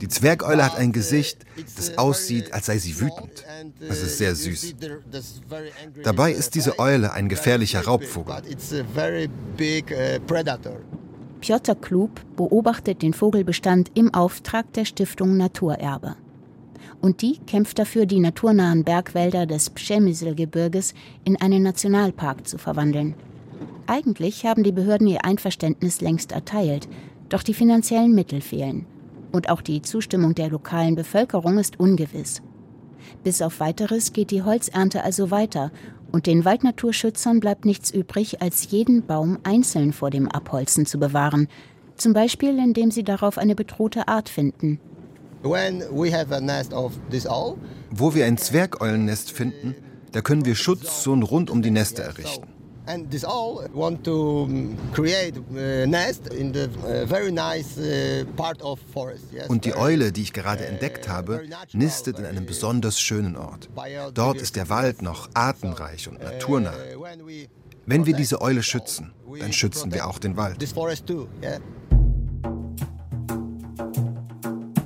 Die 0.00 0.08
Zwergeule 0.08 0.64
hat 0.64 0.76
ein 0.76 0.92
Gesicht, 0.92 1.44
das 1.76 1.96
aussieht, 1.98 2.52
als 2.52 2.66
sei 2.66 2.78
sie 2.78 3.00
wütend. 3.00 3.44
Das 3.80 4.02
ist 4.02 4.18
sehr 4.18 4.34
süß. 4.34 4.74
Dabei 6.02 6.32
ist 6.32 6.54
diese 6.54 6.78
Eule 6.78 7.12
ein 7.12 7.28
gefährlicher 7.28 7.84
Raubvogel. 7.84 8.42
Piotr 11.40 11.74
Klub 11.74 12.20
beobachtet 12.36 13.02
den 13.02 13.12
Vogelbestand 13.12 13.90
im 13.94 14.14
Auftrag 14.14 14.72
der 14.74 14.84
Stiftung 14.84 15.36
Naturerbe. 15.36 16.16
Und 17.00 17.20
die 17.20 17.38
kämpft 17.38 17.80
dafür, 17.80 18.06
die 18.06 18.20
naturnahen 18.20 18.84
Bergwälder 18.84 19.44
des 19.46 19.70
Przemysl-Gebirges 19.70 20.94
in 21.24 21.40
einen 21.40 21.64
Nationalpark 21.64 22.46
zu 22.46 22.58
verwandeln. 22.58 23.14
Eigentlich 23.88 24.46
haben 24.46 24.62
die 24.62 24.70
Behörden 24.70 25.08
ihr 25.08 25.24
Einverständnis 25.24 26.00
längst 26.00 26.30
erteilt, 26.30 26.88
doch 27.28 27.42
die 27.42 27.54
finanziellen 27.54 28.14
Mittel 28.14 28.40
fehlen. 28.40 28.86
Und 29.32 29.48
auch 29.48 29.62
die 29.62 29.82
Zustimmung 29.82 30.34
der 30.34 30.50
lokalen 30.50 30.94
Bevölkerung 30.94 31.58
ist 31.58 31.80
ungewiss. 31.80 32.42
Bis 33.24 33.42
auf 33.42 33.60
weiteres 33.60 34.12
geht 34.12 34.30
die 34.30 34.42
Holzernte 34.42 35.02
also 35.02 35.30
weiter 35.30 35.72
und 36.12 36.26
den 36.26 36.44
Waldnaturschützern 36.44 37.40
bleibt 37.40 37.64
nichts 37.64 37.90
übrig, 37.90 38.42
als 38.42 38.70
jeden 38.70 39.06
Baum 39.06 39.38
einzeln 39.42 39.92
vor 39.92 40.10
dem 40.10 40.28
Abholzen 40.28 40.84
zu 40.86 40.98
bewahren, 40.98 41.48
zum 41.96 42.12
Beispiel 42.12 42.58
indem 42.58 42.90
sie 42.90 43.02
darauf 43.02 43.38
eine 43.38 43.54
bedrohte 43.54 44.08
Art 44.08 44.28
finden. 44.28 44.78
Wo 45.42 45.54
wir 48.14 48.26
ein 48.26 48.38
Zwergeulennest 48.38 49.32
finden, 49.32 49.74
da 50.12 50.20
können 50.20 50.44
wir 50.44 50.54
Schutzzonen 50.54 51.22
rund 51.22 51.50
um 51.50 51.62
die 51.62 51.70
Nester 51.70 52.02
errichten. 52.02 52.51
And 52.84 53.10
this 53.10 53.24
all 53.24 53.68
want 53.72 54.02
to 54.04 54.48
create 54.92 55.34
a 55.56 55.86
nest 55.86 56.26
in 56.28 56.52
the 56.52 56.68
very 57.06 57.30
nice 57.30 57.78
part 58.36 58.60
of 58.60 58.80
forest. 58.92 59.26
Und 59.48 59.64
die 59.64 59.74
Eule, 59.74 60.10
die 60.10 60.22
ich 60.22 60.32
gerade 60.32 60.66
entdeckt 60.66 61.08
habe, 61.08 61.42
nistet 61.72 62.18
in 62.18 62.26
einem 62.26 62.44
besonders 62.44 62.98
schönen 62.98 63.36
Ort. 63.36 63.68
Dort 64.14 64.40
ist 64.40 64.56
der 64.56 64.68
Wald 64.68 65.00
noch 65.02 65.28
artenreich 65.34 66.08
und 66.08 66.20
naturnah. 66.22 66.74
Wenn 67.86 68.06
wir 68.06 68.14
diese 68.14 68.40
Eule 68.40 68.62
schützen, 68.62 69.12
dann 69.38 69.52
schützen 69.52 69.92
wir 69.92 70.08
auch 70.08 70.18
den 70.18 70.36
Wald. 70.36 70.56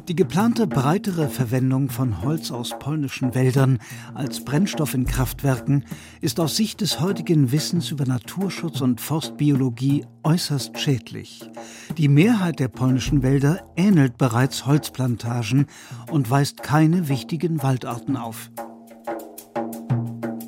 Die 0.09 0.15
geplante 0.15 0.69
breitere 0.69 1.29
Verwendung 1.29 1.91
von 1.91 2.23
Holz 2.23 2.53
aus 2.53 2.79
polnischen 2.79 3.35
Wäldern 3.35 3.81
als 4.15 4.45
Brennstoff 4.45 4.95
in 4.95 5.05
Kraftwerken 5.05 5.85
ist 6.21 6.39
aus 6.39 6.55
Sicht 6.55 6.81
des 6.81 7.01
heutigen 7.01 7.51
Wissens 7.51 7.91
über 7.91 8.07
Naturschutz 8.07 8.81
und 8.83 9.01
Forstbiologie 9.01 10.07
äußerst 10.23 10.79
schädlich. 10.79 11.51
Die 11.99 12.07
Mehrheit 12.07 12.61
der 12.61 12.69
polnischen 12.69 13.25
Wälder 13.25 13.69
ähnelt 13.75 14.17
bereits 14.17 14.65
Holzplantagen 14.65 15.67
und 16.09 16.31
weist 16.31 16.63
keine 16.63 17.09
wichtigen 17.09 17.65
Waldarten 17.65 18.17
auf. 18.17 18.53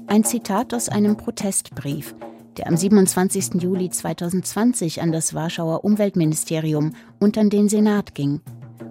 Ein 0.07 0.23
Zitat 0.23 0.73
aus 0.73 0.89
einem 0.89 1.17
Protestbrief, 1.17 2.15
der 2.59 2.69
am 2.69 2.77
27. 2.77 3.61
Juli 3.61 3.91
2020 3.91 5.03
an 5.03 5.11
das 5.11 5.35
Warschauer 5.35 5.85
Umweltministerium 5.85 6.93
und 7.19 7.37
an 7.37 7.51
den 7.51 7.69
Senat 7.69 8.15
ging 8.15 8.41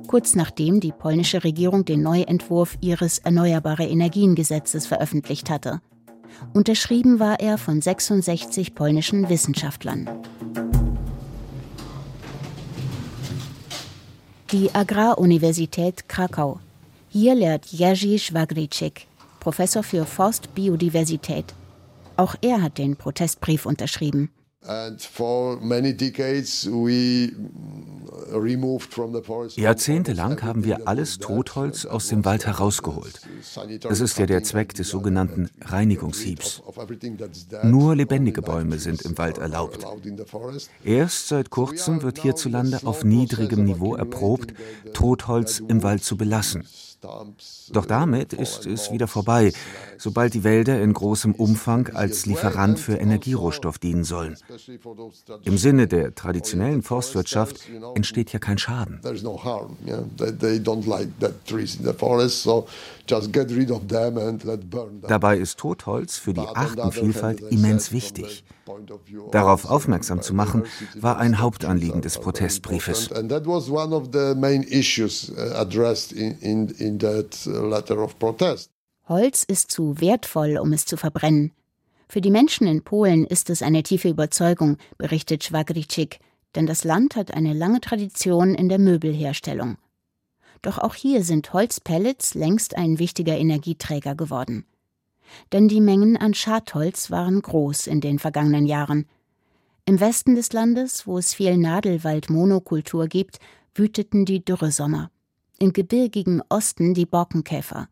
kurz 0.08 0.36
nachdem 0.36 0.80
die 0.80 0.92
polnische 0.92 1.44
Regierung 1.44 1.86
den 1.86 2.02
Neuentwurf 2.02 2.78
ihres 2.82 3.20
Erneuerbare 3.20 3.86
Energien 3.86 4.36
Gesetzes 4.36 4.88
veröffentlicht 4.88 5.50
hatte. 5.50 5.82
Unterschrieben 6.54 7.20
war 7.20 7.40
er 7.40 7.58
von 7.58 7.82
66 7.82 8.74
polnischen 8.74 9.30
Wissenschaftlern. 9.30 10.10
Die 14.52 14.74
Agraruniversität 14.74 16.08
Krakau. 16.08 16.60
Hier 17.10 17.36
lehrt 17.36 17.66
Jerzy 17.66 18.18
Schwagritschik, 18.18 19.08
Professor 19.40 19.84
für 19.84 20.06
Forstbiodiversität. 20.06 21.54
Auch 22.16 22.36
er 22.42 22.62
hat 22.62 22.78
den 22.78 22.96
Protestbrief 22.96 23.66
unterschrieben. 23.66 24.32
Jahrzehntelang 29.56 30.42
haben 30.42 30.64
wir 30.64 30.88
alles 30.88 31.18
Totholz 31.20 31.86
aus 31.86 32.08
dem 32.08 32.26
Wald 32.26 32.46
herausgeholt. 32.46 33.22
Das 33.82 34.00
ist 34.00 34.18
ja 34.18 34.26
der 34.26 34.44
Zweck 34.44 34.74
des 34.74 34.90
sogenannten 34.90 35.50
Reinigungshiebs. 35.62 36.62
Nur 37.64 37.96
lebendige 37.96 38.42
Bäume 38.42 38.80
sind 38.80 39.02
im 39.04 39.18
Wald 39.18 39.38
erlaubt. 39.38 39.86
Erst 40.84 41.28
seit 41.28 41.50
kurzem 41.50 42.02
wird 42.02 42.20
hierzulande 42.22 42.80
auf 42.84 43.04
niedrigem 43.04 43.64
Niveau 43.64 43.96
erprobt, 43.96 44.54
Totholz 44.94 45.60
im 45.60 45.84
Wald 45.84 46.04
zu 46.04 46.18
belassen. 46.18 46.66
Doch 47.72 47.86
damit 47.86 48.34
ist 48.34 48.66
es 48.66 48.92
wieder 48.92 49.08
vorbei, 49.08 49.54
sobald 49.98 50.34
die 50.34 50.44
Wälder 50.44 50.82
in 50.82 50.94
großem 50.94 51.36
Umfang 51.36 51.90
als 51.96 52.26
Lieferant 52.26 52.80
für 52.80 52.96
Energierohstoff 52.96 53.78
dienen 53.78 54.04
sollen. 54.04 54.36
Im 55.44 55.58
Sinne 55.58 55.88
der 55.88 56.16
traditionellen 56.16 56.82
Forstwirtschaft 56.82 57.62
entsteht 57.96 58.32
hier 58.32 58.40
kein 58.40 58.58
Schaden. 58.58 59.00
Dabei 65.08 65.38
ist 65.38 65.60
Totholz 65.60 66.18
für 66.18 66.34
die 66.34 66.40
Artenvielfalt 66.40 67.42
immens 67.42 67.92
wichtig. 67.92 68.44
Darauf 69.32 69.66
aufmerksam 69.66 70.22
zu 70.22 70.34
machen, 70.34 70.64
war 70.96 71.18
ein 71.18 71.40
Hauptanliegen 71.40 72.02
des 72.02 72.18
Protestbriefes. 72.20 73.12
Uh, 73.12 73.16
uh, 73.16 73.28
Holz 79.10 79.44
ist 79.44 79.72
zu 79.72 80.02
wertvoll, 80.02 80.58
um 80.58 80.74
es 80.74 80.86
zu 80.86 80.98
verbrennen. 80.98 81.52
Für 82.10 82.22
die 82.22 82.32
Menschen 82.32 82.68
in 82.68 82.84
Polen 82.84 83.26
ist 83.26 83.50
es 83.50 83.62
eine 83.62 83.84
tiefe 83.84 84.10
Überzeugung, 84.10 84.78
berichtet 84.98 85.44
Schwagritschik, 85.44 86.20
denn 86.56 86.66
das 86.66 86.84
Land 86.84 87.16
hat 87.16 87.34
eine 87.34 87.54
lange 87.54 87.82
Tradition 87.82 88.56
in 88.56 88.70
der 88.70 88.80
Möbelherstellung. 88.80 89.78
Doch 90.62 90.78
auch 90.78 90.96
hier 90.96 91.24
sind 91.24 91.54
Holzpellets 91.54 92.34
längst 92.34 92.76
ein 92.76 93.00
wichtiger 93.00 93.38
Energieträger 93.38 94.16
geworden. 94.16 94.66
Denn 95.52 95.68
die 95.68 95.82
Mengen 95.82 96.18
an 96.18 96.34
Schadholz 96.34 97.12
waren 97.12 97.42
groß 97.42 97.88
in 97.88 98.02
den 98.02 98.20
vergangenen 98.20 98.66
Jahren. 98.66 99.06
Im 99.86 100.00
Westen 100.00 100.36
des 100.36 100.52
Landes, 100.54 101.08
wo 101.08 101.18
es 101.18 101.34
viel 101.34 101.58
Nadelwald-Monokultur 101.58 103.08
gibt, 103.08 103.40
wüteten 103.74 104.26
die 104.26 104.44
Dürresommer. 104.44 105.12
Im 105.60 105.74
gebirgigen 105.74 106.42
Osten 106.50 106.94
die 106.94 107.06
Borkenkäfer. 107.06 107.88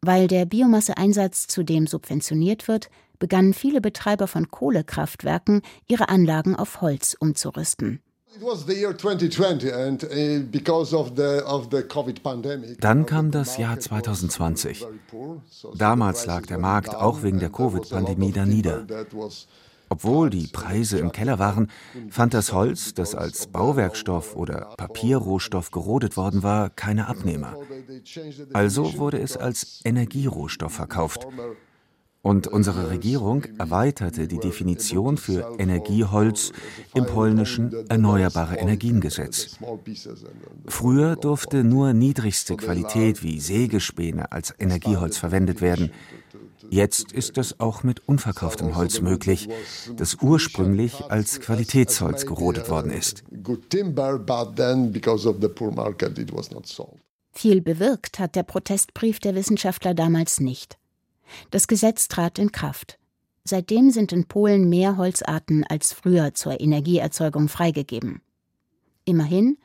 Weil 0.00 0.28
der 0.28 0.46
Biomasseeinsatz 0.46 1.48
zudem 1.48 1.86
subventioniert 1.86 2.68
wird, 2.68 2.88
begannen 3.18 3.54
viele 3.54 3.80
Betreiber 3.80 4.28
von 4.28 4.48
Kohlekraftwerken, 4.48 5.62
ihre 5.88 6.08
Anlagen 6.08 6.54
auf 6.54 6.80
Holz 6.80 7.16
umzurüsten. 7.18 8.00
Dann 12.80 13.06
kam 13.06 13.30
das 13.30 13.56
Jahr 13.56 13.78
2020. 13.78 14.86
Damals 15.74 16.26
lag 16.26 16.46
der 16.46 16.58
Markt 16.58 16.94
auch 16.94 17.22
wegen 17.22 17.38
der 17.38 17.50
Covid-Pandemie 17.50 18.32
da 18.32 18.44
nieder. 18.44 18.86
Obwohl 19.88 20.30
die 20.30 20.48
Preise 20.48 20.98
im 20.98 21.12
Keller 21.12 21.38
waren, 21.38 21.70
fand 22.10 22.34
das 22.34 22.52
Holz, 22.52 22.92
das 22.94 23.14
als 23.14 23.46
Bauwerkstoff 23.46 24.34
oder 24.34 24.74
Papierrohstoff 24.76 25.70
gerodet 25.70 26.16
worden 26.16 26.42
war, 26.42 26.70
keine 26.70 27.06
Abnehmer. 27.06 27.56
Also 28.52 28.98
wurde 28.98 29.20
es 29.20 29.36
als 29.36 29.80
Energierohstoff 29.84 30.72
verkauft. 30.72 31.26
Und 32.26 32.48
unsere 32.48 32.90
Regierung 32.90 33.44
erweiterte 33.56 34.26
die 34.26 34.40
Definition 34.40 35.16
für 35.16 35.54
Energieholz 35.60 36.50
im 36.92 37.06
polnischen 37.06 37.72
Erneuerbare 37.88 38.56
Energiengesetz. 38.56 39.56
Früher 40.66 41.14
durfte 41.14 41.62
nur 41.62 41.92
niedrigste 41.92 42.56
Qualität 42.56 43.22
wie 43.22 43.38
Sägespäne 43.38 44.32
als 44.32 44.52
Energieholz 44.58 45.18
verwendet 45.18 45.60
werden. 45.60 45.92
Jetzt 46.68 47.12
ist 47.12 47.36
das 47.36 47.60
auch 47.60 47.84
mit 47.84 48.00
unverkauftem 48.08 48.74
Holz 48.74 49.00
möglich, 49.00 49.48
das 49.94 50.16
ursprünglich 50.20 51.04
als 51.08 51.38
Qualitätsholz 51.38 52.26
gerodet 52.26 52.68
worden 52.68 52.90
ist. 52.90 53.22
Viel 57.30 57.60
bewirkt 57.60 58.18
hat 58.18 58.34
der 58.34 58.42
Protestbrief 58.42 59.20
der 59.20 59.36
Wissenschaftler 59.36 59.94
damals 59.94 60.40
nicht. 60.40 60.76
Das 61.50 61.68
Gesetz 61.68 62.08
trat 62.08 62.38
in 62.38 62.52
Kraft. 62.52 62.98
Seitdem 63.44 63.90
sind 63.90 64.12
in 64.12 64.26
Polen 64.26 64.68
mehr 64.68 64.96
Holzarten 64.96 65.64
als 65.64 65.92
früher 65.92 66.34
zur 66.34 66.60
Energieerzeugung 66.60 67.48
freigegeben. 67.48 68.20
Immerhin, 69.04 69.58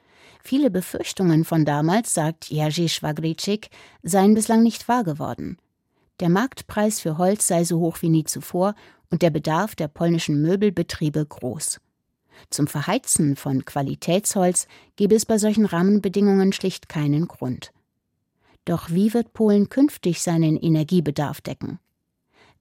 viele 0.44 0.70
Befürchtungen 0.70 1.46
von 1.46 1.66
damals, 1.66 2.14
sagt 2.14 2.50
Jerzy 2.50 2.90
Schwagritschik, 2.90 3.70
seien 4.04 4.36
bislang 4.36 4.62
nicht 4.62 4.88
wahr 4.88 5.04
geworden. 5.04 5.58
Der 6.20 6.30
Marktpreis 6.30 7.00
für 7.00 7.18
Holz 7.18 7.48
sei 7.48 7.64
so 7.64 7.80
hoch 7.80 7.98
wie 8.02 8.10
nie 8.10 8.24
zuvor 8.24 8.76
und 9.10 9.24
der 9.24 9.32
Bedarf 9.32 9.76
der 9.76 9.88
polnischen 9.88 10.42
Möbelbetriebe 10.42 11.26
groß. 11.26 11.82
Zum 12.50 12.68
Verheizen 12.68 13.36
von 13.36 13.66
Qualitätsholz 13.66 14.68
gebe 14.96 15.16
es 15.16 15.26
bei 15.26 15.38
solchen 15.38 15.66
Rahmenbedingungen 15.66 16.54
schlicht 16.54 16.90
keinen 16.90 17.28
Grund. 17.28 17.72
Doch 18.66 18.90
wie 18.92 19.14
wird 19.14 19.34
Polen 19.34 19.70
künftig 19.70 20.22
seinen 20.22 20.58
Energiebedarf 20.58 21.42
decken? 21.42 21.80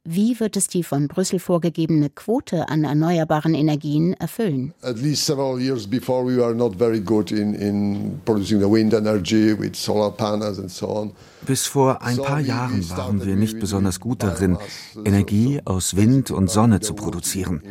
Wie 0.03 0.41
wird 0.41 0.57
es 0.57 0.67
die 0.67 0.83
von 0.83 1.09
Brüssel 1.09 1.39
vorgegebene 1.39 2.09
Quote 2.09 2.71
an 2.71 2.85
erneuerbaren 2.85 3.55
Energien 3.55 4.15
erfüllen? 4.15 4.73
At 4.81 4.99
least 4.99 5.27
several 5.27 5.61
years 5.61 5.87
before 5.87 6.27
we 6.27 6.39
were 6.39 6.55
not 6.55 6.77
very 6.77 7.01
good 7.01 7.31
in, 7.31 7.53
in 7.53 8.19
producing 8.25 8.61
the 8.61 8.71
wind 8.71 8.95
energy 8.95 9.53
with 9.53 9.77
solar 9.77 10.11
panels 10.11 10.59
and 10.59 10.71
so 10.71 10.89
on. 10.89 11.13
Bis 11.47 11.67
vor 11.67 12.01
ein 12.01 12.17
paar 12.17 12.41
Jahren 12.41 12.89
waren 12.97 13.27
wir 13.27 13.37
nicht 13.37 13.61
besonders 13.61 14.01
gut 14.01 14.23
darin, 14.23 14.57
Energie 15.05 15.61
aus 15.67 15.97
Wind 15.97 16.31
und 16.31 16.49
Sonne 16.49 16.81
zu 16.81 16.95
produzieren. 16.95 17.63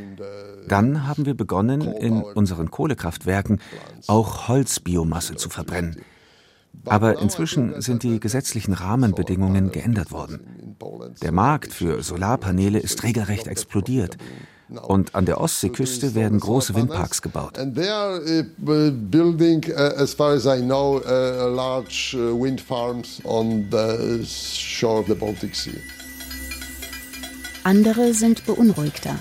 Dann 0.67 1.07
haben 1.07 1.25
wir 1.25 1.33
begonnen, 1.33 1.81
in 1.81 2.21
unseren 2.21 2.69
Kohlekraftwerken 2.69 3.59
auch 4.05 4.47
Holzbiomasse 4.47 5.35
zu 5.35 5.49
verbrennen. 5.49 5.97
Aber 6.89 7.19
inzwischen 7.19 7.81
sind 7.81 8.03
die 8.03 8.19
gesetzlichen 8.19 8.73
Rahmenbedingungen 8.73 9.71
geändert 9.71 10.11
worden. 10.11 10.75
Der 11.21 11.31
Markt 11.31 11.73
für 11.73 12.01
Solarpaneele 12.03 12.79
ist 12.79 13.03
regelrecht 13.03 13.47
explodiert. 13.47 14.17
Und 14.69 15.15
an 15.15 15.25
der 15.25 15.41
Ostseeküste 15.41 16.13
werden 16.13 16.39
große 16.39 16.75
Windparks 16.75 17.23
gebaut. 17.23 17.53
Building, 19.11 19.73
as 19.75 20.13
far 20.13 20.33
as 20.33 20.45
I 20.45 20.61
know, 20.61 20.99
large 20.99 22.15
wind 22.15 22.61
farms 22.61 23.19
on 23.23 23.67
the 23.71 24.23
shore 24.23 24.99
of 24.99 25.07
the 25.07 25.15
Baltic 25.15 25.55
Sea. 25.55 25.79
Andere 27.63 28.13
sind 28.13 28.45
beunruhigter. 28.45 29.15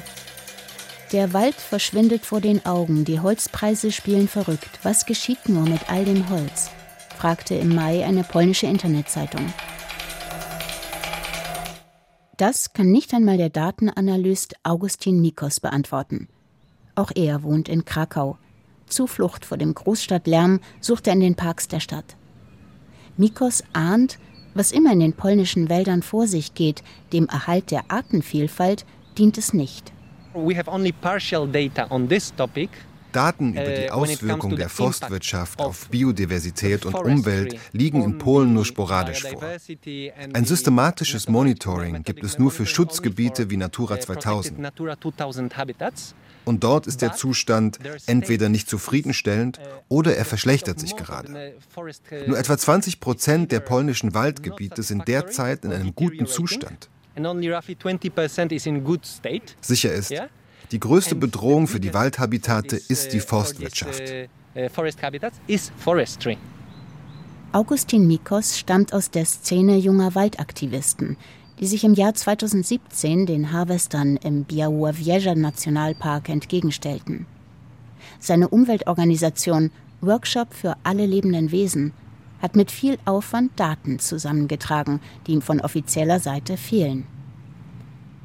Der 1.12 1.32
Wald 1.32 1.54
verschwindet 1.54 2.26
vor 2.26 2.42
den 2.42 2.66
Augen, 2.66 3.06
die 3.06 3.20
Holzpreise 3.20 3.90
spielen 3.90 4.28
verrückt. 4.28 4.78
Was 4.82 5.06
geschieht 5.06 5.48
nur 5.48 5.62
mit 5.62 5.90
all 5.90 6.04
dem 6.04 6.28
Holz? 6.28 6.70
Fragte 7.18 7.56
im 7.56 7.74
Mai 7.74 8.04
eine 8.04 8.22
polnische 8.22 8.66
Internetzeitung. 8.66 9.52
Das 12.36 12.72
kann 12.72 12.92
nicht 12.92 13.12
einmal 13.12 13.36
der 13.36 13.50
Datenanalyst 13.50 14.54
Augustin 14.62 15.20
Mikos 15.20 15.58
beantworten. 15.58 16.28
Auch 16.94 17.10
er 17.16 17.42
wohnt 17.42 17.68
in 17.68 17.84
Krakau. 17.84 18.38
Zuflucht 18.86 19.44
vor 19.44 19.58
dem 19.58 19.74
Großstadtlärm 19.74 20.60
sucht 20.80 21.08
er 21.08 21.14
in 21.14 21.20
den 21.20 21.34
Parks 21.34 21.66
der 21.66 21.80
Stadt. 21.80 22.14
Mikos 23.16 23.64
ahnt, 23.72 24.20
was 24.54 24.70
immer 24.70 24.92
in 24.92 25.00
den 25.00 25.12
polnischen 25.12 25.68
Wäldern 25.68 26.02
vor 26.02 26.28
sich 26.28 26.54
geht, 26.54 26.84
dem 27.12 27.26
Erhalt 27.26 27.72
der 27.72 27.90
Artenvielfalt 27.90 28.86
dient 29.18 29.36
es 29.38 29.52
nicht. 29.52 29.92
We 30.34 30.56
have 30.56 30.70
only 30.70 30.92
partial 30.92 31.48
data 31.48 31.88
on 31.90 32.08
this 32.08 32.32
topic, 32.36 32.70
Daten 33.12 33.52
über 33.52 33.64
die 33.64 33.86
äh, 33.86 33.90
Auswirkung 33.90 34.56
der 34.56 34.68
Forstwirtschaft 34.68 35.58
auf 35.60 35.88
Biodiversität 35.88 36.84
und 36.86 36.94
Umwelt 36.94 37.58
liegen 37.72 38.02
in 38.02 38.18
Polen 38.18 38.52
nur 38.52 38.64
sporadisch 38.64 39.22
vor. 39.22 39.42
Ein 40.32 40.44
systematisches 40.44 41.28
Monitoring 41.28 42.02
gibt 42.02 42.24
es 42.24 42.38
nur 42.38 42.50
für 42.50 42.66
Schutzgebiete 42.66 43.50
wie 43.50 43.56
Natura 43.56 43.98
2000. 43.98 44.58
Und 46.44 46.64
dort 46.64 46.86
ist 46.86 47.02
der 47.02 47.12
Zustand 47.12 47.78
entweder 48.06 48.48
nicht 48.48 48.70
zufriedenstellend 48.70 49.60
oder 49.88 50.16
er 50.16 50.24
verschlechtert 50.24 50.80
sich 50.80 50.96
gerade. 50.96 51.54
Nur 52.26 52.38
etwa 52.38 52.56
20 52.56 53.00
Prozent 53.00 53.52
der 53.52 53.60
polnischen 53.60 54.14
Waldgebiete 54.14 54.82
sind 54.82 55.06
derzeit 55.08 55.64
in 55.64 55.72
einem 55.72 55.94
guten 55.94 56.26
Zustand. 56.26 56.88
Sicher 59.60 59.92
ist, 59.92 60.14
die 60.70 60.80
größte 60.80 61.14
Bedrohung 61.14 61.66
für 61.66 61.80
die 61.80 61.94
Waldhabitate 61.94 62.76
ist 62.76 63.12
die 63.12 63.20
Forstwirtschaft. 63.20 64.02
Augustin 67.52 68.06
Mikos 68.06 68.58
stammt 68.58 68.92
aus 68.92 69.10
der 69.10 69.24
Szene 69.24 69.78
junger 69.78 70.14
Waldaktivisten, 70.14 71.16
die 71.60 71.66
sich 71.66 71.84
im 71.84 71.94
Jahr 71.94 72.14
2017 72.14 73.26
den 73.26 73.52
Harvestern 73.52 74.16
im 74.16 74.44
Białowieża 74.44 75.34
Nationalpark 75.34 76.28
entgegenstellten. 76.28 77.26
Seine 78.20 78.48
Umweltorganisation 78.48 79.70
Workshop 80.00 80.54
für 80.54 80.76
alle 80.84 81.06
lebenden 81.06 81.50
Wesen 81.50 81.92
hat 82.40 82.54
mit 82.54 82.70
viel 82.70 82.98
Aufwand 83.04 83.58
Daten 83.58 83.98
zusammengetragen, 83.98 85.00
die 85.26 85.32
ihm 85.32 85.42
von 85.42 85.60
offizieller 85.60 86.20
Seite 86.20 86.56
fehlen. 86.56 87.06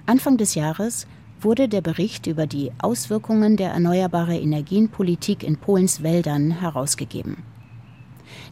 Anfang 0.06 0.38
des 0.38 0.53
Jahres 0.56 1.08
wurde 1.43 1.67
der 1.69 1.82
Bericht 1.82 2.27
über 2.27 2.47
die 2.47 2.71
Auswirkungen 2.79 3.58
der 3.58 3.71
erneuerbaren 3.71 4.36
Energienpolitik 4.36 5.43
in 5.43 5.58
Polens 5.58 6.03
Wäldern 6.03 6.51
herausgegeben. 6.51 7.43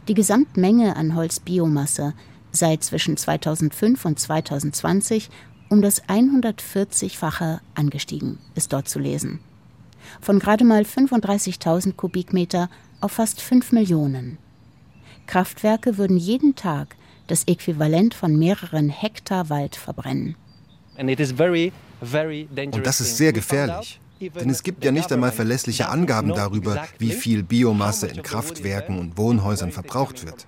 Die 0.08 0.14
Gesamtmenge 0.14 0.96
an 0.96 1.14
Holzbiomasse 1.14 2.14
sei 2.50 2.76
zwischen 2.76 3.16
2005 3.16 4.04
und 4.04 4.18
2020 4.18 5.30
um 5.70 5.80
das 5.80 6.04
140-fache 6.04 7.60
angestiegen, 7.74 8.38
ist 8.54 8.74
dort 8.74 8.88
zu 8.88 8.98
lesen. 8.98 9.40
Von 10.20 10.38
gerade 10.38 10.64
mal 10.64 10.82
35.000 10.82 11.94
Kubikmeter 11.94 12.68
auf 13.00 13.12
fast 13.12 13.40
5 13.40 13.72
Millionen. 13.72 14.36
Kraftwerke 15.26 15.96
würden 15.96 16.18
jeden 16.18 16.56
Tag 16.56 16.96
das 17.26 17.44
Äquivalent 17.44 18.12
von 18.12 18.38
mehreren 18.38 18.90
Hektar 18.90 19.48
Wald 19.48 19.76
verbrennen. 19.76 20.36
Und 22.02 22.86
das 22.86 23.00
ist 23.00 23.16
sehr 23.16 23.32
gefährlich. 23.32 24.00
Denn 24.20 24.50
es 24.50 24.62
gibt 24.62 24.84
ja 24.84 24.92
nicht 24.92 25.12
einmal 25.12 25.32
verlässliche 25.32 25.88
Angaben 25.88 26.28
darüber, 26.28 26.84
wie 26.98 27.10
viel 27.10 27.42
Biomasse 27.42 28.06
in 28.06 28.22
Kraftwerken 28.22 28.98
und 28.98 29.18
Wohnhäusern 29.18 29.72
verbraucht 29.72 30.24
wird. 30.24 30.46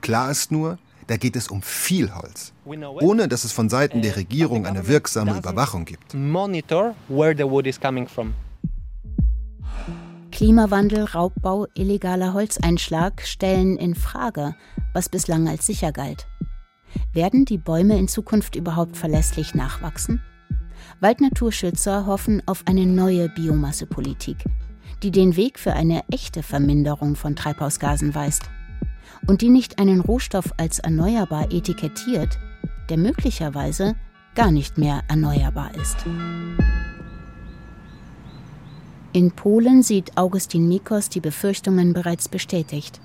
Klar 0.00 0.30
ist 0.30 0.52
nur, 0.52 0.78
da 1.08 1.16
geht 1.16 1.36
es 1.36 1.48
um 1.48 1.62
viel 1.62 2.14
Holz, 2.14 2.52
ohne 2.64 3.28
dass 3.28 3.44
es 3.44 3.52
von 3.52 3.68
Seiten 3.68 4.02
der 4.02 4.16
Regierung 4.16 4.66
eine 4.66 4.88
wirksame 4.88 5.36
Überwachung 5.36 5.84
gibt. 5.84 6.14
Klimawandel, 10.32 11.04
Raubbau, 11.04 11.66
illegaler 11.74 12.34
Holzeinschlag 12.34 13.22
stellen 13.22 13.76
in 13.78 13.94
Frage, 13.94 14.54
was 14.92 15.08
bislang 15.08 15.48
als 15.48 15.66
sicher 15.66 15.92
galt. 15.92 16.26
Werden 17.12 17.44
die 17.44 17.58
Bäume 17.58 17.98
in 17.98 18.08
Zukunft 18.08 18.54
überhaupt 18.54 18.96
verlässlich 18.96 19.54
nachwachsen? 19.54 20.22
Waldnaturschützer 21.00 22.06
hoffen 22.06 22.42
auf 22.46 22.62
eine 22.66 22.86
neue 22.86 23.28
Biomassepolitik, 23.28 24.38
die 25.02 25.10
den 25.10 25.36
Weg 25.36 25.58
für 25.58 25.74
eine 25.74 26.02
echte 26.10 26.42
Verminderung 26.42 27.16
von 27.16 27.36
Treibhausgasen 27.36 28.14
weist 28.14 28.44
und 29.26 29.42
die 29.42 29.50
nicht 29.50 29.78
einen 29.78 30.00
Rohstoff 30.00 30.54
als 30.56 30.78
erneuerbar 30.78 31.52
etikettiert, 31.52 32.38
der 32.88 32.96
möglicherweise 32.96 33.94
gar 34.34 34.50
nicht 34.50 34.78
mehr 34.78 35.02
erneuerbar 35.08 35.74
ist. 35.74 35.98
In 39.12 39.32
Polen 39.32 39.82
sieht 39.82 40.16
Augustin 40.16 40.66
Mikos 40.66 41.10
die 41.10 41.20
Befürchtungen 41.20 41.92
bereits 41.92 42.28
bestätigt. 42.28 43.02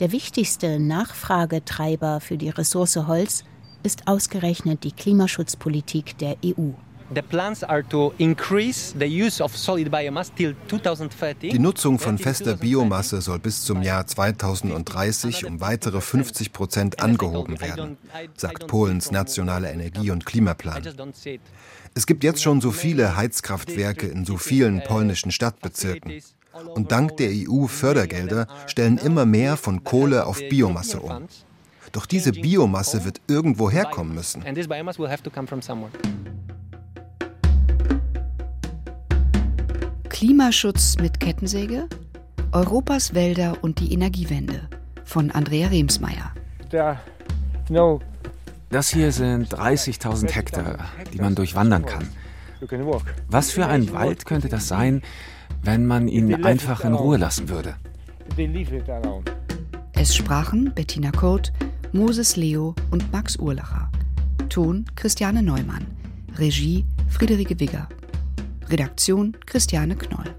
Der 0.00 0.10
wichtigste 0.10 0.80
Nachfragetreiber 0.80 2.18
für 2.18 2.36
die 2.36 2.50
Ressource 2.50 2.96
Holz 2.96 3.44
ist 3.84 4.08
ausgerechnet 4.08 4.82
die 4.82 4.92
Klimaschutzpolitik 4.92 6.18
der 6.18 6.36
EU. 6.44 6.72
Die 11.42 11.58
Nutzung 11.58 11.98
von 11.98 12.18
fester 12.18 12.56
Biomasse 12.56 13.20
soll 13.20 13.38
bis 13.38 13.62
zum 13.62 13.82
Jahr 13.82 14.06
2030 14.06 15.44
um 15.44 15.60
weitere 15.60 16.00
50 16.00 16.52
Prozent 16.52 17.00
angehoben 17.00 17.60
werden, 17.60 17.98
sagt 18.36 18.66
Polens 18.66 19.10
nationaler 19.10 19.72
Energie- 19.72 20.10
und 20.10 20.24
Klimaplan. 20.24 20.82
Es 21.94 22.06
gibt 22.06 22.24
jetzt 22.24 22.42
schon 22.42 22.60
so 22.60 22.70
viele 22.70 23.16
Heizkraftwerke 23.16 24.06
in 24.06 24.24
so 24.24 24.36
vielen 24.36 24.82
polnischen 24.82 25.30
Stadtbezirken. 25.30 26.22
Und 26.74 26.92
dank 26.92 27.16
der 27.16 27.30
EU-Fördergelder 27.32 28.46
stellen 28.66 28.98
immer 28.98 29.26
mehr 29.26 29.56
von 29.56 29.84
Kohle 29.84 30.26
auf 30.26 30.40
Biomasse 30.48 31.00
um. 31.00 31.26
Doch 31.92 32.06
diese 32.06 32.32
Biomasse 32.32 33.04
wird 33.04 33.20
irgendwo 33.28 33.70
herkommen 33.70 34.14
müssen. 34.14 34.42
Klimaschutz 40.14 40.96
mit 41.00 41.18
Kettensäge? 41.18 41.88
Europas 42.52 43.14
Wälder 43.14 43.58
und 43.62 43.80
die 43.80 43.92
Energiewende 43.92 44.68
von 45.02 45.32
Andrea 45.32 45.66
Remsmeier. 45.66 46.32
Das 48.70 48.90
hier 48.90 49.10
sind 49.10 49.52
30.000 49.52 50.30
Hektar, 50.30 50.78
die 51.12 51.18
man 51.18 51.34
durchwandern 51.34 51.84
kann. 51.84 52.08
Was 53.26 53.50
für 53.50 53.66
ein 53.66 53.92
Wald 53.92 54.24
könnte 54.24 54.48
das 54.48 54.68
sein, 54.68 55.02
wenn 55.64 55.84
man 55.84 56.06
ihn 56.06 56.44
einfach 56.44 56.84
in 56.84 56.94
Ruhe 56.94 57.16
lassen 57.16 57.48
würde? 57.48 57.74
Es 59.94 60.14
sprachen 60.14 60.72
Bettina 60.76 61.10
Kurt, 61.10 61.52
Moses 61.90 62.36
Leo 62.36 62.76
und 62.92 63.10
Max 63.10 63.34
Urlacher. 63.34 63.90
Ton 64.48 64.84
Christiane 64.94 65.42
Neumann. 65.42 65.88
Regie 66.38 66.84
Friederike 67.08 67.58
Wigger. 67.58 67.88
Redaktion 68.74 69.36
Christiane 69.46 69.94
Knoll. 69.94 70.34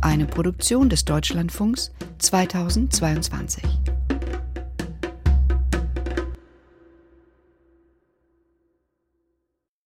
Eine 0.00 0.26
Produktion 0.26 0.88
des 0.88 1.04
Deutschlandfunks 1.04 1.90
2022. 2.18 3.64